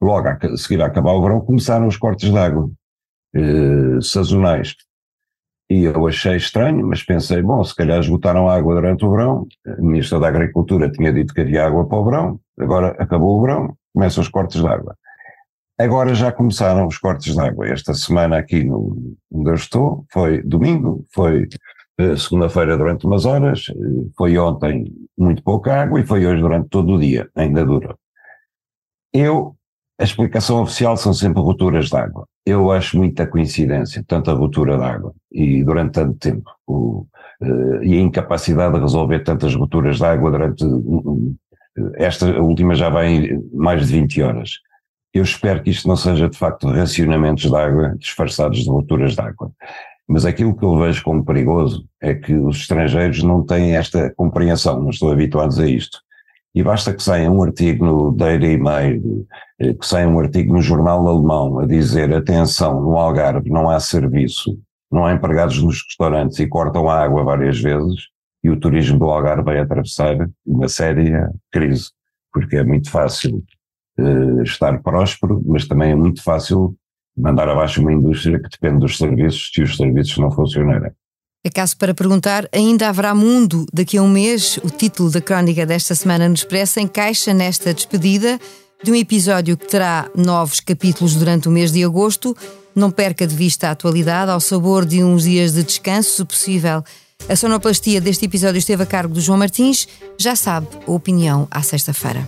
logo 0.00 0.28
a 0.28 0.56
seguir 0.56 0.82
a 0.82 0.86
acabar 0.86 1.12
o 1.12 1.22
verão, 1.22 1.40
começaram 1.40 1.86
os 1.86 1.96
cortes 1.96 2.30
de 2.30 2.38
água 2.38 2.70
uh, 3.36 4.02
sazonais 4.02 4.74
e 5.72 5.84
eu 5.84 6.06
achei 6.06 6.36
estranho, 6.36 6.86
mas 6.86 7.02
pensei, 7.02 7.40
bom, 7.40 7.64
se 7.64 7.74
calhar 7.74 7.98
esgotaram 7.98 8.46
água 8.46 8.74
durante 8.74 9.06
o 9.06 9.10
verão, 9.10 9.46
a 9.66 9.80
Ministra 9.80 10.20
da 10.20 10.28
Agricultura 10.28 10.90
tinha 10.90 11.10
dito 11.10 11.32
que 11.32 11.40
havia 11.40 11.64
água 11.64 11.88
para 11.88 11.98
o 11.98 12.04
verão, 12.04 12.40
agora 12.60 12.88
acabou 12.98 13.38
o 13.38 13.40
verão, 13.40 13.74
começam 13.94 14.22
os 14.22 14.28
cortes 14.28 14.60
de 14.60 14.66
água. 14.66 14.94
Agora 15.78 16.14
já 16.14 16.30
começaram 16.30 16.86
os 16.86 16.98
cortes 16.98 17.34
de 17.34 17.40
água. 17.40 17.66
Esta 17.66 17.94
semana 17.94 18.36
aqui 18.36 18.64
no, 18.64 19.16
onde 19.32 19.48
eu 19.48 19.54
estou, 19.54 20.04
foi 20.12 20.42
domingo, 20.42 21.06
foi 21.10 21.48
eh, 21.98 22.16
segunda-feira 22.16 22.76
durante 22.76 23.06
umas 23.06 23.24
horas, 23.24 23.64
eh, 23.70 24.10
foi 24.14 24.36
ontem 24.36 24.92
muito 25.22 25.42
pouca 25.42 25.82
água 25.82 26.00
e 26.00 26.06
foi 26.06 26.26
hoje 26.26 26.40
durante 26.40 26.68
todo 26.68 26.94
o 26.94 27.00
dia, 27.00 27.28
ainda 27.34 27.64
dura. 27.64 27.96
Eu 29.12 29.56
a 30.02 30.04
explicação 30.04 30.60
oficial 30.60 30.96
são 30.96 31.14
sempre 31.14 31.40
rupturas 31.40 31.88
de 31.88 31.96
água. 31.96 32.26
Eu 32.44 32.72
acho 32.72 32.96
muita 32.96 33.24
coincidência, 33.24 34.04
tanta 34.04 34.32
ruptura 34.32 34.76
de 34.76 34.82
água 34.82 35.14
e 35.30 35.62
durante 35.62 35.92
tanto 35.92 36.18
tempo. 36.18 36.50
O, 36.66 37.06
uh, 37.40 37.82
e 37.84 37.96
a 37.96 38.00
incapacidade 38.00 38.74
de 38.74 38.80
resolver 38.80 39.20
tantas 39.20 39.54
rupturas 39.54 39.98
de 39.98 40.04
água 40.04 40.30
durante. 40.30 40.64
Esta 41.94 42.26
última 42.40 42.74
já 42.74 42.88
vai 42.88 43.28
mais 43.52 43.86
de 43.86 43.92
20 43.92 44.22
horas. 44.22 44.58
Eu 45.14 45.22
espero 45.22 45.62
que 45.62 45.70
isto 45.70 45.86
não 45.86 45.96
seja 45.96 46.28
de 46.28 46.36
facto 46.36 46.66
racionamentos 46.68 47.48
de 47.48 47.56
água 47.56 47.94
disfarçados 47.96 48.64
de 48.64 48.68
rupturas 48.68 49.14
de 49.14 49.20
água. 49.20 49.52
Mas 50.12 50.26
aquilo 50.26 50.54
que 50.54 50.62
eu 50.62 50.76
vejo 50.78 51.02
como 51.02 51.24
perigoso 51.24 51.86
é 51.98 52.12
que 52.14 52.34
os 52.34 52.58
estrangeiros 52.58 53.22
não 53.22 53.42
têm 53.46 53.76
esta 53.76 54.12
compreensão, 54.14 54.78
não 54.78 54.90
estão 54.90 55.10
habituados 55.10 55.58
a 55.58 55.66
isto. 55.66 55.98
E 56.54 56.62
basta 56.62 56.92
que 56.92 57.02
saia 57.02 57.30
um 57.30 57.42
artigo 57.42 57.82
no 57.82 58.12
Daily 58.12 58.58
Mail, 58.58 59.26
eh, 59.58 59.72
que 59.72 59.86
saia 59.86 60.06
um 60.06 60.18
artigo 60.18 60.52
no 60.52 60.60
jornal 60.60 61.08
alemão 61.08 61.60
a 61.60 61.66
dizer 61.66 62.12
atenção, 62.12 62.78
no 62.78 62.98
Algarve 62.98 63.48
não 63.48 63.70
há 63.70 63.80
serviço, 63.80 64.58
não 64.90 65.06
há 65.06 65.14
empregados 65.14 65.62
nos 65.62 65.82
restaurantes 65.82 66.38
e 66.40 66.46
cortam 66.46 66.90
a 66.90 67.00
água 67.00 67.24
várias 67.24 67.58
vezes, 67.58 68.08
e 68.44 68.50
o 68.50 68.60
turismo 68.60 68.98
do 68.98 69.06
Algarve 69.06 69.44
vai 69.44 69.58
atravessar 69.60 70.28
uma 70.44 70.68
séria 70.68 71.30
crise, 71.50 71.88
porque 72.30 72.56
é 72.56 72.62
muito 72.62 72.90
fácil 72.90 73.42
uh, 73.98 74.42
estar 74.42 74.82
próspero, 74.82 75.40
mas 75.46 75.66
também 75.66 75.92
é 75.92 75.94
muito 75.94 76.22
fácil 76.22 76.76
mandar 77.16 77.48
abaixo 77.48 77.80
uma 77.80 77.92
indústria 77.92 78.40
que 78.40 78.48
depende 78.48 78.80
dos 78.80 78.96
serviços 78.96 79.50
se 79.52 79.62
os 79.62 79.76
serviços 79.76 80.18
não 80.18 80.30
funcionarem. 80.30 80.90
Acaso 81.44 81.76
para 81.76 81.92
perguntar, 81.92 82.48
ainda 82.52 82.88
haverá 82.88 83.14
mundo 83.14 83.66
daqui 83.72 83.98
a 83.98 84.02
um 84.02 84.08
mês? 84.08 84.58
O 84.58 84.70
título 84.70 85.10
da 85.10 85.20
crónica 85.20 85.66
desta 85.66 85.94
semana 85.94 86.28
no 86.28 86.34
Expresso 86.34 86.78
encaixa 86.78 87.34
nesta 87.34 87.74
despedida 87.74 88.38
de 88.82 88.90
um 88.92 88.94
episódio 88.94 89.56
que 89.56 89.66
terá 89.66 90.08
novos 90.16 90.60
capítulos 90.60 91.14
durante 91.14 91.48
o 91.48 91.50
mês 91.50 91.72
de 91.72 91.84
agosto. 91.84 92.36
Não 92.74 92.90
perca 92.90 93.26
de 93.26 93.34
vista 93.34 93.68
a 93.68 93.72
atualidade, 93.72 94.30
ao 94.30 94.40
sabor 94.40 94.86
de 94.86 95.02
uns 95.02 95.24
dias 95.24 95.52
de 95.52 95.62
descanso, 95.62 96.10
se 96.10 96.24
possível. 96.24 96.82
A 97.28 97.36
sonoplastia 97.36 98.00
deste 98.00 98.24
episódio 98.24 98.58
esteve 98.58 98.82
a 98.82 98.86
cargo 98.86 99.14
do 99.14 99.20
João 99.20 99.38
Martins. 99.38 99.86
Já 100.18 100.34
sabe, 100.34 100.68
a 100.86 100.90
opinião 100.90 101.46
à 101.50 101.62
sexta-feira. 101.62 102.26